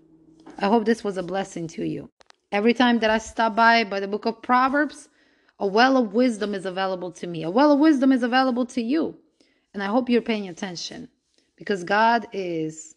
I 0.59 0.67
hope 0.67 0.85
this 0.85 1.03
was 1.03 1.17
a 1.17 1.23
blessing 1.23 1.67
to 1.69 1.83
you. 1.83 2.09
Every 2.51 2.73
time 2.73 2.99
that 2.99 3.09
I 3.09 3.17
stop 3.17 3.55
by 3.55 3.83
by 3.83 3.99
the 3.99 4.07
book 4.07 4.25
of 4.25 4.41
Proverbs, 4.41 5.09
a 5.59 5.67
well 5.67 5.97
of 5.97 6.13
wisdom 6.13 6.53
is 6.53 6.65
available 6.65 7.11
to 7.13 7.27
me. 7.27 7.43
A 7.43 7.49
well 7.49 7.71
of 7.71 7.79
wisdom 7.79 8.11
is 8.11 8.23
available 8.23 8.65
to 8.67 8.81
you. 8.81 9.17
And 9.73 9.81
I 9.81 9.87
hope 9.87 10.09
you're 10.09 10.21
paying 10.21 10.47
attention 10.47 11.09
because 11.55 11.83
God 11.83 12.27
is 12.31 12.95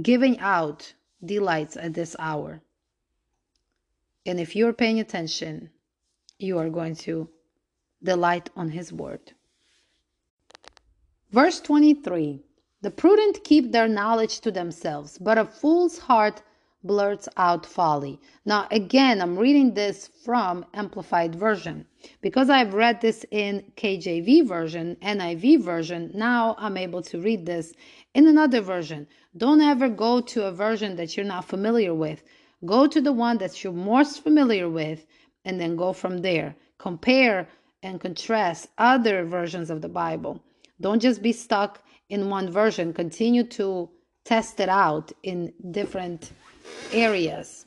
giving 0.00 0.38
out 0.40 0.94
delights 1.24 1.76
at 1.76 1.94
this 1.94 2.16
hour. 2.18 2.62
And 4.24 4.40
if 4.40 4.56
you're 4.56 4.72
paying 4.72 5.00
attention, 5.00 5.70
you 6.38 6.58
are 6.58 6.70
going 6.70 6.96
to 6.96 7.28
delight 8.02 8.48
on 8.56 8.70
His 8.70 8.92
word. 8.92 9.32
Verse 11.30 11.60
23 11.60 12.40
The 12.80 12.90
prudent 12.90 13.44
keep 13.44 13.72
their 13.72 13.88
knowledge 13.88 14.40
to 14.40 14.50
themselves, 14.50 15.18
but 15.18 15.38
a 15.38 15.44
fool's 15.44 15.98
heart 15.98 16.42
blurts 16.84 17.28
out 17.36 17.64
folly. 17.64 18.20
Now, 18.44 18.66
again, 18.70 19.20
I'm 19.20 19.38
reading 19.38 19.74
this 19.74 20.08
from 20.24 20.64
Amplified 20.74 21.34
Version. 21.34 21.86
Because 22.20 22.50
I've 22.50 22.74
read 22.74 23.00
this 23.00 23.24
in 23.30 23.64
KJV 23.76 24.46
version, 24.46 24.96
NIV 25.02 25.62
version, 25.62 26.10
now 26.14 26.56
I'm 26.58 26.76
able 26.76 27.02
to 27.02 27.20
read 27.20 27.46
this 27.46 27.72
in 28.14 28.26
another 28.26 28.60
version. 28.60 29.06
Don't 29.36 29.60
ever 29.60 29.88
go 29.88 30.20
to 30.20 30.46
a 30.46 30.52
version 30.52 30.96
that 30.96 31.16
you're 31.16 31.26
not 31.26 31.44
familiar 31.44 31.94
with. 31.94 32.22
Go 32.64 32.86
to 32.86 33.00
the 33.00 33.12
one 33.12 33.38
that 33.38 33.62
you're 33.62 33.72
most 33.72 34.22
familiar 34.22 34.68
with 34.68 35.06
and 35.44 35.60
then 35.60 35.76
go 35.76 35.92
from 35.92 36.18
there. 36.18 36.54
Compare 36.78 37.48
and 37.82 38.00
contrast 38.00 38.68
other 38.78 39.24
versions 39.24 39.70
of 39.70 39.80
the 39.80 39.88
Bible. 39.88 40.42
Don't 40.80 41.00
just 41.00 41.22
be 41.22 41.32
stuck 41.32 41.82
in 42.08 42.28
one 42.30 42.50
version. 42.50 42.92
Continue 42.92 43.44
to 43.44 43.88
test 44.24 44.60
it 44.60 44.68
out 44.68 45.12
in 45.22 45.52
different 45.70 46.32
areas. 46.92 47.66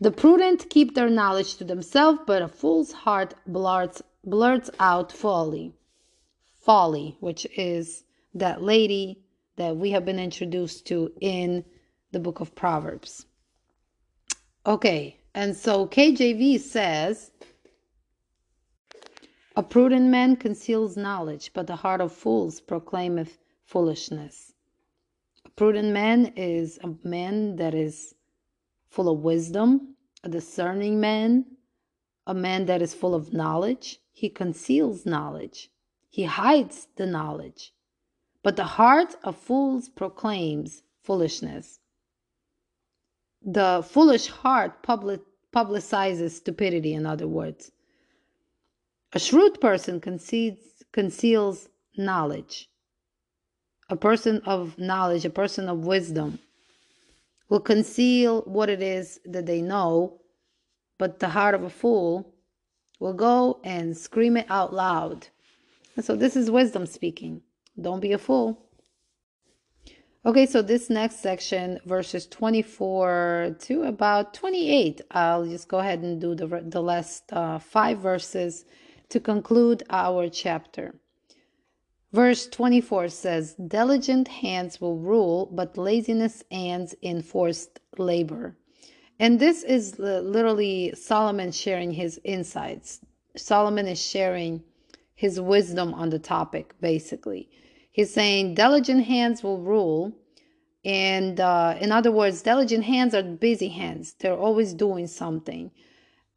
The 0.00 0.10
prudent 0.10 0.70
keep 0.70 0.94
their 0.94 1.10
knowledge 1.10 1.56
to 1.56 1.64
themselves, 1.64 2.20
but 2.26 2.40
a 2.40 2.48
fool's 2.48 2.92
heart 2.92 3.34
blurts, 3.46 4.02
blurts 4.24 4.70
out 4.78 5.12
folly. 5.12 5.74
Folly, 6.54 7.16
which 7.20 7.46
is 7.56 8.04
that 8.34 8.62
lady 8.62 9.22
that 9.56 9.76
we 9.76 9.90
have 9.90 10.04
been 10.06 10.18
introduced 10.18 10.86
to 10.86 11.12
in 11.20 11.64
the 12.12 12.20
book 12.20 12.40
of 12.40 12.54
Proverbs. 12.54 13.26
Okay, 14.64 15.18
and 15.34 15.54
so 15.54 15.86
KJV 15.86 16.60
says, 16.60 17.30
A 19.54 19.62
prudent 19.62 20.06
man 20.06 20.36
conceals 20.36 20.96
knowledge, 20.96 21.50
but 21.52 21.66
the 21.66 21.76
heart 21.76 22.00
of 22.00 22.12
fools 22.12 22.60
proclaimeth 22.60 23.38
foolishness 23.64 24.49
prudent 25.60 25.92
man 25.92 26.32
is 26.36 26.78
a 26.82 26.90
man 27.06 27.56
that 27.56 27.74
is 27.74 28.14
full 28.88 29.10
of 29.10 29.18
wisdom, 29.18 29.94
a 30.24 30.28
discerning 30.30 30.98
man, 30.98 31.44
a 32.26 32.32
man 32.32 32.64
that 32.64 32.80
is 32.80 32.94
full 32.94 33.14
of 33.14 33.34
knowledge. 33.34 33.98
He 34.10 34.30
conceals 34.30 35.04
knowledge, 35.04 35.68
he 36.08 36.24
hides 36.24 36.88
the 36.96 37.04
knowledge. 37.04 37.74
But 38.42 38.56
the 38.56 38.64
heart 38.78 39.14
of 39.22 39.36
fools 39.36 39.90
proclaims 39.90 40.82
foolishness. 41.02 41.78
The 43.42 43.86
foolish 43.86 44.28
heart 44.28 44.82
public, 44.82 45.20
publicizes 45.52 46.30
stupidity, 46.30 46.94
in 46.94 47.04
other 47.04 47.28
words. 47.28 47.70
A 49.12 49.18
shrewd 49.18 49.60
person 49.60 50.00
concedes, 50.00 50.82
conceals 50.90 51.68
knowledge 51.98 52.69
a 53.90 53.96
person 53.96 54.40
of 54.46 54.78
knowledge, 54.78 55.24
a 55.24 55.30
person 55.30 55.68
of 55.68 55.84
wisdom, 55.84 56.38
will 57.48 57.60
conceal 57.60 58.42
what 58.42 58.70
it 58.70 58.80
is 58.80 59.20
that 59.24 59.46
they 59.46 59.60
know, 59.60 60.20
but 60.98 61.18
the 61.18 61.28
heart 61.28 61.54
of 61.54 61.64
a 61.64 61.70
fool 61.70 62.32
will 63.00 63.12
go 63.12 63.60
and 63.64 63.96
scream 63.96 64.36
it 64.36 64.46
out 64.48 64.72
loud. 64.72 65.26
And 65.96 66.04
so 66.04 66.14
this 66.14 66.36
is 66.36 66.50
wisdom 66.50 66.86
speaking. 66.86 67.42
Don't 67.80 68.00
be 68.00 68.12
a 68.12 68.18
fool. 68.18 68.62
Okay, 70.24 70.44
so 70.46 70.60
this 70.60 70.90
next 70.90 71.20
section, 71.20 71.80
verses 71.86 72.26
24 72.26 73.56
to 73.58 73.82
about 73.84 74.34
28, 74.34 75.00
I'll 75.10 75.46
just 75.46 75.66
go 75.66 75.78
ahead 75.78 76.00
and 76.00 76.20
do 76.20 76.34
the, 76.34 76.62
the 76.62 76.82
last 76.82 77.24
uh, 77.32 77.58
five 77.58 77.98
verses 77.98 78.66
to 79.08 79.18
conclude 79.18 79.82
our 79.88 80.28
chapter. 80.28 80.94
Verse 82.12 82.48
24 82.48 83.08
says, 83.08 83.54
Diligent 83.54 84.26
hands 84.26 84.80
will 84.80 84.96
rule, 84.96 85.48
but 85.52 85.78
laziness 85.78 86.42
ends 86.50 86.94
in 87.02 87.22
forced 87.22 87.78
labor. 87.98 88.56
And 89.20 89.38
this 89.38 89.62
is 89.62 89.98
literally 89.98 90.92
Solomon 90.94 91.52
sharing 91.52 91.92
his 91.92 92.20
insights. 92.24 93.00
Solomon 93.36 93.86
is 93.86 94.04
sharing 94.04 94.62
his 95.14 95.40
wisdom 95.40 95.94
on 95.94 96.10
the 96.10 96.18
topic, 96.18 96.74
basically. 96.80 97.48
He's 97.92 98.12
saying 98.12 98.54
diligent 98.54 99.04
hands 99.04 99.42
will 99.42 99.58
rule. 99.58 100.12
And 100.84 101.38
uh, 101.38 101.76
in 101.80 101.92
other 101.92 102.10
words, 102.10 102.42
diligent 102.42 102.84
hands 102.84 103.14
are 103.14 103.22
busy 103.22 103.68
hands. 103.68 104.14
They're 104.18 104.36
always 104.36 104.72
doing 104.72 105.06
something. 105.06 105.70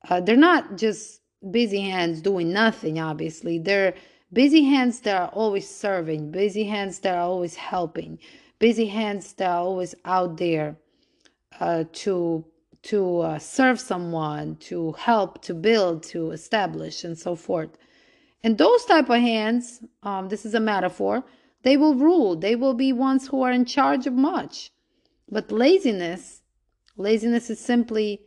Uh, 0.08 0.20
they're 0.20 0.36
not 0.36 0.78
just 0.78 1.22
busy 1.50 1.80
hands 1.80 2.22
doing 2.22 2.52
nothing, 2.52 3.00
obviously. 3.00 3.58
They're 3.58 3.96
busy 4.34 4.63
hands 4.63 5.00
that 5.02 5.22
are 5.22 5.30
always 5.30 5.69
serving, 5.69 6.32
busy 6.32 6.65
hands 6.65 7.00
that 7.00 7.15
are 7.15 7.22
always 7.22 7.56
helping, 7.56 8.19
busy 8.60 8.88
hands 8.88 9.34
that 9.34 9.50
are 9.50 9.60
always 9.60 9.96
out 10.04 10.38
there 10.38 10.76
uh, 11.60 11.84
to 11.93 12.46
to 12.84 13.19
uh, 13.22 13.39
serve 13.39 13.80
someone, 13.80 14.58
to 14.58 14.91
help, 14.93 15.41
to 15.41 15.54
build, 15.54 16.04
to 16.04 16.32
establish, 16.32 17.06
and 17.06 17.17
so 17.17 17.34
forth. 17.34 17.69
And 18.43 18.58
those 18.58 18.84
type 18.84 19.10
of 19.10 19.22
hands, 19.22 19.80
um, 20.04 20.28
this 20.28 20.46
is 20.46 20.54
a 20.54 20.60
metaphor, 20.60 21.24
they 21.62 21.78
will 21.78 21.96
rule. 21.96 22.36
They 22.36 22.58
will 22.58 22.74
be 22.74 22.91
ones 22.91 23.28
who 23.28 23.41
are 23.41 23.54
in 23.54 23.63
charge 23.63 24.06
of 24.06 24.13
much. 24.13 24.72
But 25.32 25.50
laziness, 25.50 26.41
laziness 26.98 27.50
is 27.50 27.60
simply 27.60 28.19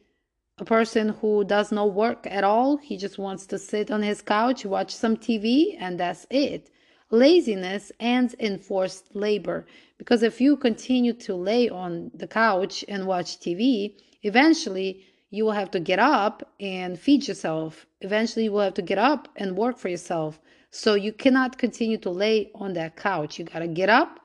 a 0.59 0.65
person 0.65 1.11
who 1.11 1.45
does 1.45 1.71
no 1.71 1.85
work 1.85 2.27
at 2.27 2.43
all. 2.43 2.79
He 2.79 2.97
just 2.97 3.19
wants 3.19 3.45
to 3.47 3.59
sit 3.59 3.91
on 3.91 4.03
his 4.03 4.23
couch, 4.23 4.65
watch 4.65 4.95
some 4.95 5.17
TV, 5.17 5.77
and 5.79 6.01
that's 6.01 6.27
it. 6.31 6.71
Laziness 7.11 7.93
ends 8.01 8.33
in 8.35 8.59
forced 8.59 9.15
labor 9.15 9.67
because 9.99 10.23
if 10.23 10.41
you 10.41 10.57
continue 10.57 11.13
to 11.13 11.35
lay 11.35 11.69
on 11.69 12.11
the 12.15 12.27
couch 12.27 12.85
and 12.89 13.07
watch 13.07 13.39
TV, 13.39 13.97
eventually 14.23 15.05
you 15.31 15.45
will 15.45 15.53
have 15.53 15.71
to 15.73 15.81
get 15.81 15.99
up 15.99 16.51
and 16.59 16.99
feed 16.99 17.29
yourself. 17.29 17.87
Eventually, 18.01 18.45
you 18.45 18.53
will 18.53 18.61
have 18.61 18.75
to 18.75 18.83
get 18.83 18.99
up 18.99 19.29
and 19.37 19.57
work 19.57 19.77
for 19.77 19.89
yourself. 19.89 20.41
So 20.71 20.95
you 20.95 21.13
cannot 21.13 21.59
continue 21.59 21.99
to 21.99 22.11
lay 22.11 22.51
on 22.55 22.73
that 22.75 22.97
couch. 22.97 23.39
You 23.39 23.45
got 23.45 23.59
to 23.59 23.69
get 23.69 23.91
up 23.91 24.21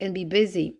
and 0.00 0.12
be 0.12 0.24
busy. 0.24 0.76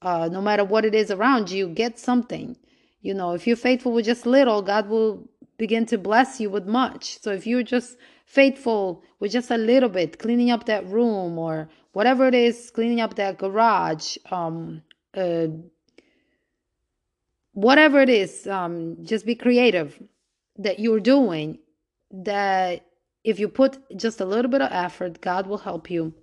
Uh, 0.00 0.28
no 0.32 0.40
matter 0.40 0.64
what 0.64 0.84
it 0.84 0.94
is 0.94 1.10
around 1.10 1.50
you, 1.50 1.68
get 1.68 1.98
something. 1.98 2.56
You 3.00 3.14
know, 3.14 3.32
if 3.32 3.46
you're 3.46 3.56
faithful 3.56 3.92
with 3.92 4.04
just 4.04 4.26
little, 4.26 4.62
God 4.62 4.88
will 4.88 5.28
begin 5.56 5.86
to 5.86 5.98
bless 5.98 6.40
you 6.40 6.50
with 6.50 6.66
much. 6.66 7.20
So 7.20 7.32
if 7.32 7.46
you're 7.46 7.62
just 7.62 7.96
faithful 8.24 9.02
with 9.20 9.32
just 9.32 9.50
a 9.50 9.56
little 9.56 9.88
bit, 9.88 10.18
cleaning 10.18 10.50
up 10.50 10.66
that 10.66 10.86
room 10.86 11.38
or 11.38 11.68
whatever 11.92 12.26
it 12.26 12.34
is, 12.34 12.70
cleaning 12.70 13.00
up 13.00 13.14
that 13.16 13.38
garage, 13.38 14.16
um, 14.30 14.82
uh, 15.14 15.46
whatever 17.52 18.00
it 18.00 18.08
is, 18.08 18.46
um, 18.46 18.98
just 19.04 19.26
be 19.26 19.34
creative 19.34 20.00
that 20.56 20.78
you're 20.78 21.00
doing 21.00 21.58
that 22.10 22.84
if 23.24 23.38
you 23.38 23.48
put 23.48 23.78
just 23.96 24.20
a 24.20 24.24
little 24.24 24.50
bit 24.50 24.62
of 24.62 24.70
effort, 24.72 25.20
God 25.20 25.46
will 25.46 25.58
help 25.58 25.90
you 25.90 26.14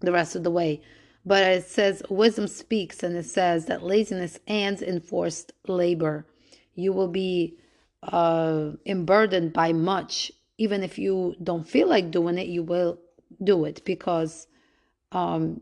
the 0.00 0.12
rest 0.12 0.36
of 0.36 0.42
the 0.42 0.50
way. 0.50 0.82
But 1.26 1.42
it 1.44 1.64
says 1.64 2.02
wisdom 2.10 2.46
speaks 2.46 3.02
and 3.02 3.16
it 3.16 3.24
says 3.24 3.66
that 3.66 3.82
laziness 3.82 4.38
ends 4.46 4.82
in 4.82 5.00
forced 5.00 5.52
labor. 5.66 6.26
You 6.74 6.92
will 6.92 7.08
be 7.08 7.56
uh, 8.02 8.72
by 9.52 9.72
much. 9.72 10.32
Even 10.58 10.82
if 10.82 10.98
you 10.98 11.34
don't 11.42 11.66
feel 11.66 11.88
like 11.88 12.10
doing 12.10 12.38
it, 12.38 12.46
you 12.48 12.62
will 12.62 12.98
do 13.42 13.64
it 13.64 13.82
because 13.84 14.46
um, 15.12 15.60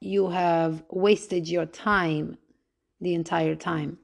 you 0.00 0.28
have 0.30 0.82
wasted 0.90 1.48
your 1.48 1.66
time 1.66 2.36
the 3.00 3.14
entire 3.14 3.54
time. 3.54 3.98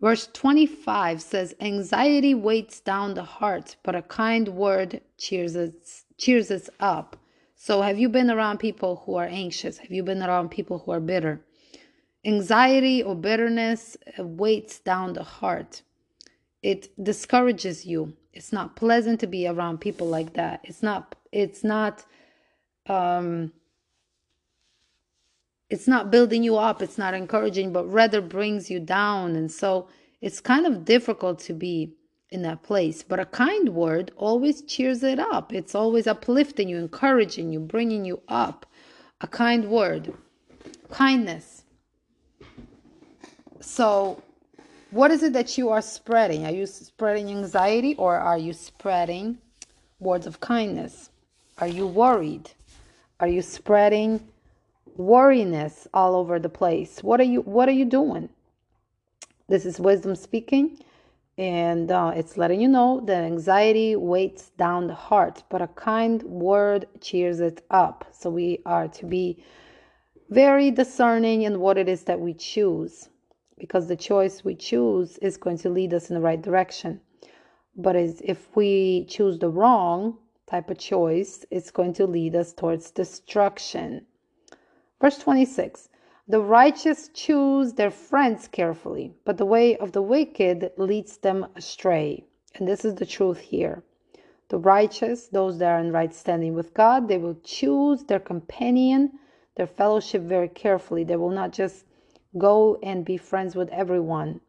Verse 0.00 0.28
25 0.32 1.20
says, 1.20 1.54
Anxiety 1.60 2.34
weights 2.34 2.80
down 2.80 3.14
the 3.14 3.24
heart, 3.24 3.76
but 3.82 3.94
a 3.94 4.02
kind 4.02 4.48
word 4.48 5.02
cheers 5.18 5.54
it, 5.54 5.74
cheers 6.16 6.50
up. 6.80 7.16
So, 7.62 7.82
have 7.82 7.98
you 7.98 8.08
been 8.08 8.30
around 8.30 8.56
people 8.56 9.02
who 9.04 9.16
are 9.16 9.26
anxious? 9.26 9.76
Have 9.76 9.90
you 9.90 10.02
been 10.02 10.22
around 10.22 10.48
people 10.48 10.78
who 10.78 10.92
are 10.92 10.98
bitter? 10.98 11.44
Anxiety 12.24 13.02
or 13.02 13.14
bitterness 13.14 13.98
weights 14.18 14.78
down 14.78 15.12
the 15.12 15.22
heart. 15.22 15.82
It 16.62 16.88
discourages 17.04 17.84
you. 17.84 18.16
It's 18.32 18.50
not 18.50 18.76
pleasant 18.76 19.20
to 19.20 19.26
be 19.26 19.46
around 19.46 19.82
people 19.82 20.06
like 20.06 20.32
that. 20.32 20.60
It's 20.64 20.82
not, 20.82 21.16
it's 21.32 21.62
not, 21.62 22.06
um, 22.86 23.52
it's 25.68 25.86
not 25.86 26.10
building 26.10 26.42
you 26.42 26.56
up, 26.56 26.80
it's 26.80 26.96
not 26.96 27.12
encouraging, 27.12 27.74
but 27.74 27.84
rather 27.84 28.22
brings 28.22 28.70
you 28.70 28.80
down. 28.80 29.36
And 29.36 29.52
so 29.52 29.86
it's 30.22 30.40
kind 30.40 30.64
of 30.64 30.86
difficult 30.86 31.40
to 31.40 31.52
be 31.52 31.92
in 32.30 32.42
that 32.42 32.62
place. 32.62 33.02
But 33.02 33.20
a 33.20 33.24
kind 33.24 33.70
word 33.70 34.12
always 34.16 34.62
cheers 34.62 35.02
it 35.02 35.18
up. 35.18 35.52
It's 35.52 35.74
always 35.74 36.06
uplifting 36.06 36.68
you, 36.68 36.78
encouraging 36.78 37.52
you, 37.52 37.60
bringing 37.60 38.04
you 38.04 38.20
up. 38.28 38.66
A 39.20 39.26
kind 39.26 39.68
word, 39.68 40.14
kindness. 40.90 41.64
So, 43.60 44.22
what 44.90 45.10
is 45.10 45.22
it 45.22 45.34
that 45.34 45.58
you 45.58 45.68
are 45.68 45.82
spreading? 45.82 46.46
Are 46.46 46.52
you 46.52 46.66
spreading 46.66 47.28
anxiety 47.28 47.94
or 47.96 48.16
are 48.16 48.38
you 48.38 48.52
spreading 48.52 49.38
words 49.98 50.26
of 50.26 50.40
kindness? 50.40 51.10
Are 51.58 51.68
you 51.68 51.86
worried? 51.86 52.50
Are 53.20 53.28
you 53.28 53.42
spreading 53.42 54.26
worriness 55.00 55.88
all 55.94 56.14
over 56.14 56.38
the 56.38 56.48
place. 56.48 57.02
What 57.02 57.20
are 57.20 57.24
you 57.24 57.40
what 57.42 57.68
are 57.68 57.72
you 57.72 57.84
doing? 57.84 58.28
This 59.48 59.66
is 59.66 59.80
wisdom 59.80 60.14
speaking 60.14 60.78
and 61.40 61.90
uh, 61.90 62.12
it's 62.14 62.36
letting 62.36 62.60
you 62.60 62.68
know 62.68 63.00
that 63.06 63.24
anxiety 63.24 63.96
weights 63.96 64.50
down 64.58 64.86
the 64.86 64.94
heart, 64.94 65.42
but 65.48 65.62
a 65.62 65.68
kind 65.68 66.22
word 66.22 66.86
cheers 67.00 67.40
it 67.40 67.64
up. 67.70 68.04
So 68.12 68.28
we 68.28 68.60
are 68.66 68.88
to 68.88 69.06
be 69.06 69.42
very 70.28 70.70
discerning 70.70 71.42
in 71.42 71.58
what 71.58 71.78
it 71.78 71.88
is 71.88 72.02
that 72.02 72.20
we 72.20 72.34
choose 72.34 73.08
because 73.58 73.88
the 73.88 73.96
choice 73.96 74.44
we 74.44 74.54
choose 74.54 75.16
is 75.18 75.38
going 75.38 75.56
to 75.58 75.70
lead 75.70 75.94
us 75.94 76.10
in 76.10 76.14
the 76.14 76.20
right 76.20 76.42
direction. 76.42 77.00
But 77.74 77.96
if 77.96 78.54
we 78.54 79.06
choose 79.06 79.38
the 79.38 79.48
wrong 79.48 80.18
type 80.46 80.68
of 80.68 80.78
choice, 80.78 81.46
it's 81.50 81.70
going 81.70 81.94
to 81.94 82.06
lead 82.06 82.36
us 82.36 82.52
towards 82.52 82.90
destruction. 82.90 84.04
Verse 85.00 85.16
26 85.16 85.88
The 86.30 86.40
righteous 86.40 87.08
choose 87.08 87.72
their 87.72 87.90
friends 87.90 88.46
carefully, 88.46 89.12
but 89.24 89.36
the 89.36 89.44
way 89.44 89.76
of 89.76 89.90
the 89.90 90.00
wicked 90.00 90.70
leads 90.76 91.16
them 91.16 91.48
astray. 91.56 92.22
And 92.54 92.68
this 92.68 92.84
is 92.84 92.94
the 92.94 93.04
truth 93.04 93.40
here. 93.40 93.82
The 94.48 94.58
righteous, 94.58 95.26
those 95.26 95.58
that 95.58 95.68
are 95.68 95.80
in 95.80 95.90
right 95.90 96.14
standing 96.14 96.54
with 96.54 96.72
God, 96.72 97.08
they 97.08 97.18
will 97.18 97.36
choose 97.42 98.04
their 98.04 98.20
companion, 98.20 99.18
their 99.56 99.66
fellowship 99.66 100.22
very 100.22 100.46
carefully. 100.46 101.02
They 101.02 101.16
will 101.16 101.30
not 101.30 101.50
just 101.50 101.84
go 102.38 102.78
and 102.80 103.04
be 103.04 103.16
friends 103.16 103.56
with 103.56 103.68
everyone. 103.70 104.40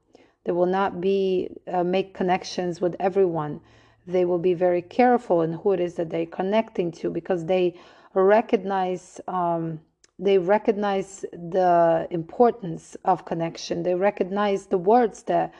They 0.43 0.51
will 0.51 0.67
not 0.67 1.01
be 1.01 1.49
uh, 1.67 1.83
make 1.83 2.13
connections 2.13 2.79
with 2.79 2.95
everyone. 2.99 3.59
They 4.05 4.25
will 4.25 4.37
be 4.37 4.53
very 4.53 4.83
careful 4.83 5.41
in 5.41 5.53
who 5.53 5.71
it 5.71 5.79
is 5.79 5.95
that 5.95 6.11
they're 6.11 6.27
connecting 6.27 6.91
to 6.91 7.09
because 7.09 7.47
they 7.47 7.73
recognize 8.13 9.19
um, 9.27 9.79
they 10.19 10.37
recognize 10.37 11.25
the 11.31 12.07
importance 12.11 12.95
of 13.05 13.25
connection. 13.25 13.83
They 13.83 13.95
recognize 13.95 14.67
the 14.67 14.77
words 14.77 15.23
that 15.23 15.53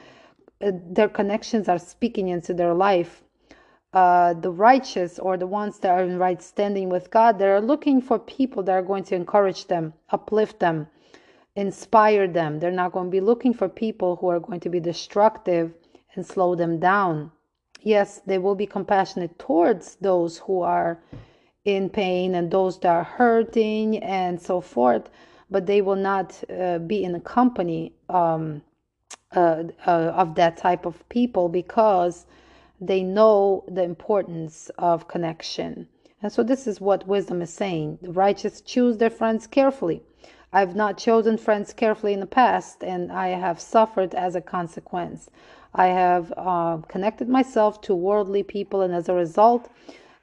uh, 0.61 0.71
their 0.91 1.09
connections 1.09 1.67
are 1.67 1.79
speaking 1.79 2.29
into 2.29 2.53
their 2.53 2.73
life. 2.73 3.23
Uh, 3.93 4.33
the 4.33 4.51
righteous 4.51 5.19
or 5.19 5.35
the 5.35 5.47
ones 5.47 5.79
that 5.79 5.91
are 5.91 6.03
in 6.03 6.17
right 6.17 6.41
standing 6.41 6.87
with 6.87 7.11
god 7.11 7.37
they're 7.37 7.59
looking 7.59 8.01
for 8.01 8.17
people 8.17 8.63
that 8.63 8.71
are 8.71 8.81
going 8.81 9.03
to 9.03 9.15
encourage 9.15 9.65
them 9.67 9.93
uplift 10.11 10.61
them 10.61 10.87
inspire 11.55 12.27
them. 12.27 12.59
They're 12.59 12.71
not 12.71 12.93
going 12.93 13.07
to 13.07 13.11
be 13.11 13.19
looking 13.19 13.53
for 13.53 13.67
people 13.67 14.15
who 14.15 14.27
are 14.29 14.39
going 14.39 14.61
to 14.61 14.69
be 14.69 14.79
destructive 14.79 15.73
and 16.15 16.25
slow 16.25 16.55
them 16.55 16.79
down. 16.79 17.31
Yes 17.81 18.21
they 18.25 18.37
will 18.37 18.55
be 18.55 18.67
compassionate 18.67 19.37
towards 19.39 19.95
those 19.95 20.37
who 20.37 20.61
are 20.61 20.99
in 21.65 21.89
pain 21.89 22.33
and 22.35 22.49
those 22.49 22.79
that 22.79 22.89
are 22.89 23.03
hurting 23.03 23.97
and 23.99 24.41
so 24.41 24.61
forth, 24.61 25.09
but 25.49 25.65
they 25.65 25.81
will 25.81 25.95
not 25.95 26.43
uh, 26.49 26.79
be 26.79 27.03
in 27.03 27.11
the 27.11 27.19
company 27.19 27.93
um, 28.09 28.61
uh, 29.35 29.63
uh, 29.85 30.13
of 30.15 30.35
that 30.35 30.57
type 30.57 30.85
of 30.85 31.07
people 31.09 31.49
because 31.49 32.25
they 32.79 33.03
know 33.03 33.63
the 33.67 33.83
importance 33.83 34.71
of 34.77 35.07
connection. 35.07 35.87
And 36.23 36.31
so, 36.31 36.43
this 36.43 36.67
is 36.67 36.81
what 36.81 37.07
wisdom 37.07 37.41
is 37.41 37.51
saying 37.51 37.99
the 38.01 38.11
righteous 38.11 38.61
choose 38.61 38.97
their 38.97 39.09
friends 39.09 39.47
carefully. 39.47 40.01
I've 40.53 40.75
not 40.75 40.97
chosen 40.97 41.37
friends 41.37 41.73
carefully 41.73 42.13
in 42.13 42.19
the 42.19 42.25
past, 42.25 42.83
and 42.83 43.11
I 43.11 43.29
have 43.29 43.59
suffered 43.59 44.13
as 44.13 44.35
a 44.35 44.41
consequence. 44.41 45.29
I 45.73 45.87
have 45.87 46.33
uh, 46.35 46.77
connected 46.89 47.29
myself 47.29 47.79
to 47.81 47.95
worldly 47.95 48.43
people, 48.43 48.81
and 48.81 48.93
as 48.93 49.07
a 49.07 49.13
result, 49.13 49.69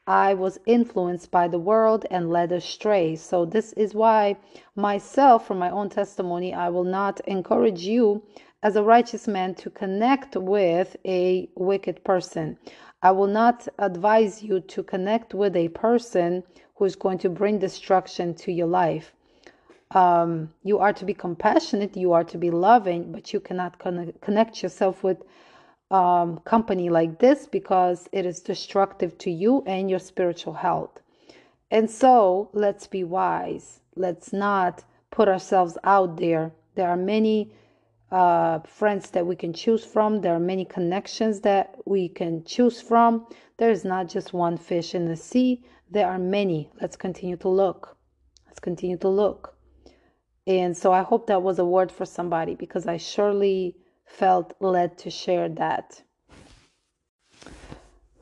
I 0.08 0.32
was 0.32 0.58
influenced 0.64 1.30
by 1.30 1.48
the 1.48 1.58
world 1.58 2.06
and 2.10 2.30
led 2.30 2.50
astray. 2.50 3.14
So, 3.14 3.44
this 3.44 3.74
is 3.74 3.94
why, 3.94 4.38
myself, 4.74 5.46
from 5.46 5.58
my 5.58 5.68
own 5.68 5.90
testimony, 5.90 6.54
I 6.54 6.70
will 6.70 6.84
not 6.84 7.20
encourage 7.26 7.82
you 7.82 8.22
as 8.62 8.74
a 8.74 8.82
righteous 8.82 9.28
man 9.28 9.54
to 9.56 9.68
connect 9.68 10.34
with 10.34 10.96
a 11.04 11.50
wicked 11.56 12.02
person. 12.04 12.56
I 13.02 13.10
will 13.10 13.26
not 13.26 13.68
advise 13.78 14.42
you 14.42 14.60
to 14.60 14.82
connect 14.82 15.34
with 15.34 15.54
a 15.54 15.68
person 15.68 16.42
who 16.76 16.86
is 16.86 16.96
going 16.96 17.18
to 17.18 17.28
bring 17.28 17.58
destruction 17.58 18.32
to 18.36 18.50
your 18.50 18.66
life. 18.66 19.12
Um, 19.90 20.54
you 20.64 20.78
are 20.78 20.94
to 20.94 21.04
be 21.04 21.12
compassionate, 21.12 21.98
you 21.98 22.12
are 22.14 22.24
to 22.24 22.38
be 22.38 22.50
loving, 22.50 23.12
but 23.12 23.34
you 23.34 23.40
cannot 23.40 23.78
con- 23.78 24.14
connect 24.22 24.62
yourself 24.62 25.04
with 25.04 25.18
um, 25.90 26.38
company 26.40 26.90
like 26.90 27.18
this 27.18 27.46
because 27.46 28.08
it 28.12 28.26
is 28.26 28.40
destructive 28.40 29.16
to 29.18 29.30
you 29.30 29.62
and 29.66 29.88
your 29.88 29.98
spiritual 29.98 30.54
health. 30.54 31.00
And 31.70 31.90
so 31.90 32.50
let's 32.52 32.86
be 32.86 33.04
wise. 33.04 33.80
Let's 33.96 34.32
not 34.32 34.84
put 35.10 35.28
ourselves 35.28 35.76
out 35.84 36.16
there. 36.16 36.52
There 36.74 36.88
are 36.88 36.96
many 36.96 37.52
uh, 38.10 38.60
friends 38.60 39.10
that 39.10 39.26
we 39.26 39.36
can 39.36 39.52
choose 39.52 39.84
from. 39.84 40.20
There 40.20 40.34
are 40.34 40.40
many 40.40 40.64
connections 40.64 41.40
that 41.40 41.76
we 41.84 42.08
can 42.08 42.44
choose 42.44 42.80
from. 42.80 43.26
There 43.58 43.70
is 43.70 43.84
not 43.84 44.08
just 44.08 44.32
one 44.32 44.56
fish 44.56 44.94
in 44.94 45.06
the 45.06 45.16
sea, 45.16 45.64
there 45.90 46.08
are 46.08 46.18
many. 46.18 46.70
Let's 46.80 46.96
continue 46.96 47.36
to 47.38 47.48
look. 47.48 47.96
Let's 48.46 48.60
continue 48.60 48.98
to 48.98 49.08
look. 49.08 49.56
And 50.46 50.76
so 50.76 50.92
I 50.92 51.02
hope 51.02 51.26
that 51.26 51.42
was 51.42 51.58
a 51.58 51.64
word 51.64 51.90
for 51.92 52.06
somebody 52.06 52.54
because 52.54 52.86
I 52.86 52.96
surely 52.96 53.76
felt 54.08 54.54
led 54.60 54.98
to 54.98 55.10
share 55.10 55.48
that. 55.48 56.02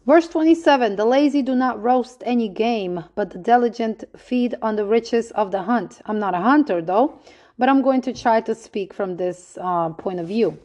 Verse 0.07 0.29
27 0.29 0.97
The 0.97 1.05
lazy 1.05 1.43
do 1.43 1.55
not 1.55 1.83
roast 1.83 2.23
any 2.27 2.49
game, 2.49 3.05
but 3.15 3.31
the 3.31 3.39
diligent 3.39 4.05
feed 4.17 4.55
on 4.63 4.77
the 4.77 4.85
riches 4.85 5.31
of 5.33 5.51
the 5.51 5.63
hunt. 5.63 6.01
I'm 6.07 6.19
not 6.19 6.35
a 6.35 6.39
hunter 6.39 6.83
though, 6.83 7.19
but 7.59 7.69
I'm 7.69 7.83
going 7.83 8.03
to 8.03 8.13
try 8.13 8.41
to 8.43 8.55
speak 8.55 8.93
from 8.93 9.17
this 9.17 9.59
uh, 9.61 9.91
point 9.91 10.21
of 10.21 10.29
view 10.29 10.59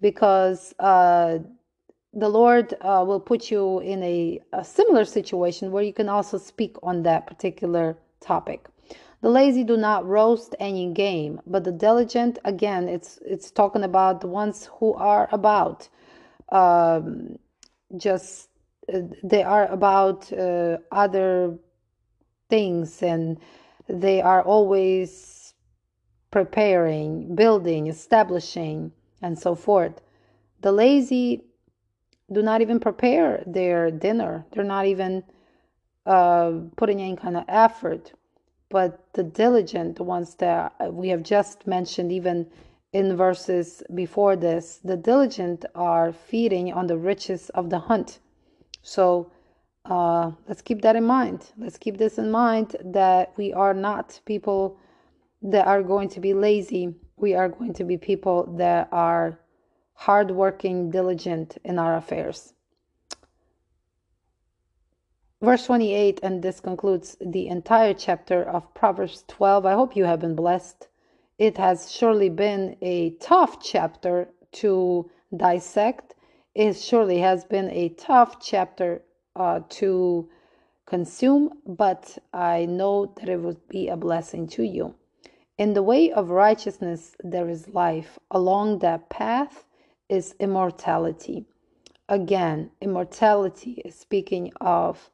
because 0.00 0.74
uh, 0.78 1.38
the 2.12 2.28
Lord 2.28 2.74
uh, 2.80 3.04
will 3.06 3.20
put 3.20 3.50
you 3.50 3.80
in 3.80 4.02
a, 4.02 4.40
a 4.52 4.64
similar 4.64 5.04
situation 5.04 5.72
where 5.72 5.82
you 5.82 5.92
can 5.92 6.08
also 6.08 6.38
speak 6.38 6.76
on 6.82 7.02
that 7.02 7.26
particular 7.26 7.96
topic. 8.20 8.68
The 9.26 9.32
lazy 9.32 9.64
do 9.64 9.76
not 9.76 10.06
roast 10.06 10.54
any 10.60 10.92
game, 10.92 11.40
but 11.48 11.64
the 11.64 11.72
diligent, 11.72 12.38
again, 12.44 12.88
it's 12.88 13.18
it's 13.26 13.50
talking 13.50 13.82
about 13.82 14.20
the 14.20 14.28
ones 14.28 14.70
who 14.78 14.94
are 14.94 15.28
about 15.32 15.88
um, 16.50 17.36
just 17.96 18.50
uh, 18.94 19.00
they 19.24 19.42
are 19.42 19.66
about 19.66 20.32
uh, 20.32 20.78
other 20.92 21.58
things 22.48 23.02
and 23.02 23.40
they 23.88 24.20
are 24.22 24.44
always 24.44 25.54
preparing, 26.30 27.34
building, 27.34 27.88
establishing, 27.88 28.92
and 29.22 29.36
so 29.36 29.56
forth. 29.56 30.00
The 30.60 30.70
lazy 30.70 31.42
do 32.30 32.42
not 32.42 32.60
even 32.60 32.78
prepare 32.78 33.42
their 33.44 33.90
dinner, 33.90 34.46
they're 34.52 34.72
not 34.76 34.86
even 34.86 35.24
uh, 36.06 36.52
putting 36.76 37.00
any 37.02 37.16
kind 37.16 37.36
of 37.36 37.44
effort. 37.48 38.12
But 38.68 39.12
the 39.12 39.22
diligent, 39.22 40.00
ones 40.00 40.34
that 40.36 40.74
we 40.92 41.08
have 41.08 41.22
just 41.22 41.66
mentioned, 41.66 42.10
even 42.10 42.46
in 42.92 43.16
verses 43.16 43.82
before 43.94 44.36
this, 44.36 44.80
the 44.82 44.96
diligent 44.96 45.64
are 45.74 46.12
feeding 46.12 46.72
on 46.72 46.86
the 46.86 46.96
riches 46.96 47.50
of 47.50 47.70
the 47.70 47.78
hunt. 47.78 48.18
So 48.82 49.30
uh, 49.84 50.32
let's 50.48 50.62
keep 50.62 50.82
that 50.82 50.96
in 50.96 51.04
mind. 51.04 51.52
Let's 51.56 51.78
keep 51.78 51.98
this 51.98 52.18
in 52.18 52.30
mind 52.30 52.76
that 52.84 53.32
we 53.36 53.52
are 53.52 53.74
not 53.74 54.20
people 54.24 54.78
that 55.42 55.66
are 55.66 55.82
going 55.82 56.08
to 56.10 56.20
be 56.20 56.34
lazy. 56.34 56.94
We 57.16 57.34
are 57.34 57.48
going 57.48 57.74
to 57.74 57.84
be 57.84 57.96
people 57.96 58.54
that 58.58 58.88
are 58.90 59.38
hardworking, 59.94 60.90
diligent 60.90 61.58
in 61.64 61.78
our 61.78 61.96
affairs. 61.96 62.52
Verse 65.42 65.66
28, 65.66 66.18
and 66.22 66.42
this 66.42 66.60
concludes 66.60 67.14
the 67.20 67.48
entire 67.48 67.92
chapter 67.92 68.42
of 68.42 68.72
Proverbs 68.72 69.22
12. 69.28 69.66
I 69.66 69.74
hope 69.74 69.94
you 69.94 70.06
have 70.06 70.20
been 70.20 70.34
blessed. 70.34 70.88
It 71.36 71.58
has 71.58 71.92
surely 71.92 72.30
been 72.30 72.78
a 72.80 73.10
tough 73.20 73.62
chapter 73.62 74.30
to 74.52 75.10
dissect. 75.36 76.14
It 76.54 76.72
surely 76.74 77.18
has 77.18 77.44
been 77.44 77.68
a 77.68 77.90
tough 77.90 78.40
chapter 78.40 79.02
uh, 79.36 79.60
to 79.68 80.26
consume, 80.86 81.50
but 81.66 82.16
I 82.32 82.64
know 82.64 83.12
that 83.16 83.28
it 83.28 83.42
would 83.42 83.68
be 83.68 83.88
a 83.88 83.96
blessing 83.96 84.46
to 84.48 84.62
you. 84.62 84.94
In 85.58 85.74
the 85.74 85.82
way 85.82 86.10
of 86.10 86.30
righteousness, 86.30 87.14
there 87.22 87.50
is 87.50 87.68
life. 87.68 88.18
Along 88.30 88.78
that 88.78 89.10
path 89.10 89.66
is 90.08 90.34
immortality. 90.40 91.44
Again, 92.08 92.70
immortality 92.80 93.82
is 93.84 93.94
speaking 93.96 94.50
of 94.62 95.10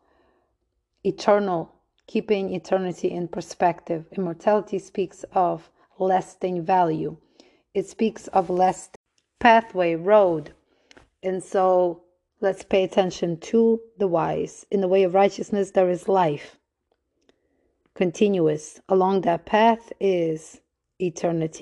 eternal, 1.05 1.75
keeping 2.07 2.55
eternity 2.55 3.11
in 3.11 3.29
perspective. 3.29 4.07
Immortality 4.13 4.79
speaks 4.79 5.25
of 5.33 5.71
lasting 5.99 6.63
value, 6.63 7.17
it 7.75 7.87
speaks 7.87 8.29
of 8.29 8.51
lasting 8.51 8.97
pathway, 9.41 9.95
road. 9.95 10.53
And 11.23 11.43
so 11.43 12.03
let's 12.41 12.63
pay 12.65 12.85
attention 12.85 13.39
to 13.39 13.81
the 13.99 14.09
wise. 14.09 14.67
In 14.71 14.81
the 14.81 14.89
way 14.89 15.05
of 15.05 15.15
righteousness, 15.15 15.71
there 15.71 15.91
is 15.91 16.09
life 16.09 16.59
continuous. 17.95 18.81
Along 18.89 19.21
that 19.23 19.47
path 19.47 19.93
is 20.01 20.61
eternity. 21.01 21.61